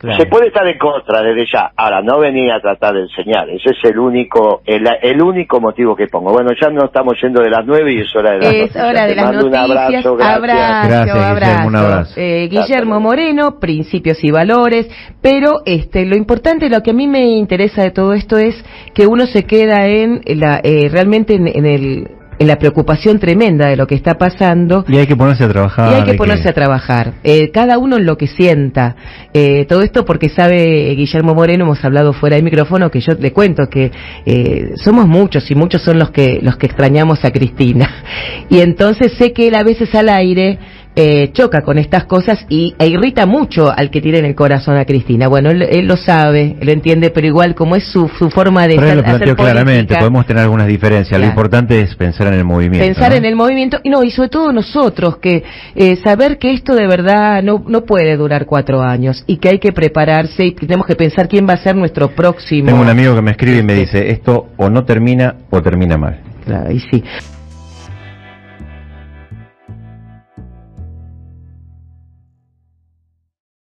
se 0.00 0.26
puede 0.26 0.48
estar 0.48 0.66
en 0.66 0.78
contra 0.78 1.22
desde 1.22 1.46
ya. 1.50 1.72
Ahora, 1.76 2.02
no 2.02 2.18
venía 2.18 2.56
a 2.56 2.60
tratar 2.60 2.94
de 2.94 3.02
enseñar. 3.02 3.48
Ese 3.48 3.70
es 3.70 3.90
el 3.90 3.98
único 3.98 4.60
el, 4.66 5.22
único 5.22 5.60
motivo 5.60 5.96
que 5.96 6.06
pongo. 6.06 6.32
Bueno, 6.32 6.50
ya 6.60 6.68
no 6.70 6.84
estamos 6.84 7.14
yendo 7.22 7.42
de 7.42 7.50
las 7.50 7.64
nueve 7.64 7.94
y 7.94 8.00
es 8.00 8.14
hora 8.14 8.32
de 8.32 8.38
las 8.38 8.54
es 8.54 8.76
hora 8.76 9.06
de 9.06 9.14
las 9.14 9.32
noticias. 9.32 9.50
Un 9.50 9.56
abrazo, 9.56 10.16
gracias. 10.16 11.16
abrazo, 11.16 11.68
un 11.68 11.76
abrazo. 11.76 12.20
Eh, 12.20 12.48
Guillermo 12.50 13.00
Moreno, 13.00 13.58
principios 13.58 14.22
y 14.22 14.30
valores. 14.30 14.88
Pero 15.22 15.62
este, 15.64 16.04
lo 16.04 16.16
importante, 16.16 16.68
lo 16.68 16.82
que 16.82 16.90
a 16.90 16.94
mí 16.94 17.08
me 17.08 17.24
interesa 17.36 17.82
de 17.82 17.90
todo 17.90 18.12
esto 18.12 18.36
es 18.36 18.54
que 18.94 19.06
uno 19.06 19.26
se 19.26 19.44
queda 19.44 19.86
en 19.86 20.20
la, 20.26 20.60
eh, 20.62 20.88
realmente 20.90 21.34
en 21.34 21.66
el 21.66 22.15
en 22.38 22.46
la 22.46 22.56
preocupación 22.56 23.18
tremenda 23.18 23.68
de 23.68 23.76
lo 23.76 23.86
que 23.86 23.94
está 23.94 24.18
pasando. 24.18 24.84
Y 24.88 24.96
hay 24.96 25.06
que 25.06 25.16
ponerse 25.16 25.44
a 25.44 25.48
trabajar. 25.48 25.92
Y 25.92 25.94
hay 25.94 26.04
que 26.04 26.14
ponerse 26.14 26.48
a 26.48 26.52
trabajar. 26.52 27.14
Eh, 27.24 27.50
cada 27.50 27.78
uno 27.78 27.96
en 27.96 28.06
lo 28.06 28.16
que 28.16 28.26
sienta. 28.26 28.96
Eh, 29.32 29.66
todo 29.66 29.82
esto 29.82 30.04
porque 30.04 30.28
sabe 30.28 30.94
Guillermo 30.94 31.34
Moreno, 31.34 31.64
hemos 31.64 31.84
hablado 31.84 32.12
fuera 32.12 32.36
del 32.36 32.44
micrófono, 32.44 32.90
que 32.90 33.00
yo 33.00 33.12
le 33.18 33.32
cuento 33.32 33.68
que 33.68 33.90
eh, 34.24 34.72
somos 34.76 35.06
muchos 35.06 35.50
y 35.50 35.54
muchos 35.54 35.82
son 35.82 35.98
los 35.98 36.10
que, 36.10 36.38
los 36.42 36.56
que 36.56 36.66
extrañamos 36.66 37.24
a 37.24 37.30
Cristina. 37.30 37.90
Y 38.48 38.60
entonces 38.60 39.12
sé 39.18 39.32
que 39.32 39.48
él 39.48 39.56
a 39.56 39.64
veces 39.64 39.92
al 39.94 40.08
aire 40.08 40.58
eh, 40.98 41.30
choca 41.32 41.60
con 41.60 41.76
estas 41.76 42.06
cosas 42.06 42.46
y, 42.48 42.74
e 42.78 42.86
irrita 42.86 43.26
mucho 43.26 43.70
al 43.70 43.90
que 43.90 44.00
tiene 44.00 44.20
en 44.20 44.24
el 44.24 44.34
corazón 44.34 44.78
a 44.78 44.86
Cristina. 44.86 45.28
Bueno, 45.28 45.50
él, 45.50 45.86
lo 45.86 45.98
sabe, 45.98 46.56
lo 46.58 46.72
entiende, 46.72 47.10
pero 47.10 47.26
igual 47.26 47.54
como 47.54 47.76
es 47.76 47.84
su, 47.84 48.08
su 48.18 48.30
forma 48.30 48.66
de... 48.66 48.76
Pero 48.76 48.88
él 48.88 48.96
lo 48.96 49.04
planteó 49.04 49.36
claramente, 49.36 49.94
podemos 49.94 50.24
tener 50.26 50.44
algunas 50.44 50.66
diferencias, 50.66 51.20
lo 51.20 51.26
importante 51.26 51.82
es 51.82 51.94
pensar 51.96 52.28
en 52.28 52.34
el 52.34 52.44
movimiento. 52.44 52.86
Pensar 52.86 53.12
en 53.12 53.26
el 53.26 53.36
movimiento, 53.36 53.78
y 53.84 53.90
no, 53.90 54.02
y 54.02 54.10
sobre 54.10 54.30
todo 54.30 54.52
nosotros, 54.52 55.18
que 55.18 55.44
eh, 55.74 55.96
saber 56.02 56.38
que 56.38 56.54
esto 56.54 56.74
de 56.74 56.86
verdad 56.86 57.42
no, 57.42 57.62
no 57.68 57.84
puede 57.84 58.16
durar 58.16 58.46
cuatro 58.46 58.80
años 58.80 59.22
y 59.26 59.36
que 59.36 59.50
hay 59.50 59.58
que 59.58 59.72
prepararse 59.72 60.46
y 60.46 60.54
tenemos 60.54 60.86
que 60.86 60.96
pensar 60.96 61.28
quién 61.28 61.46
va 61.46 61.52
a 61.52 61.58
ser 61.58 61.76
nuestro 61.76 62.08
próximo... 62.08 62.68
Tengo 62.68 62.80
un 62.80 62.88
amigo 62.88 63.14
que 63.14 63.22
me 63.22 63.32
escribe 63.32 63.58
y 63.58 63.62
me 63.62 63.74
dice, 63.74 64.10
esto 64.10 64.48
o 64.56 64.70
no 64.70 64.84
termina 64.84 65.34
o 65.50 65.60
termina 65.60 65.98
mal. 65.98 66.22
Claro, 66.46 66.72
y 66.72 66.80
sí. 66.80 67.04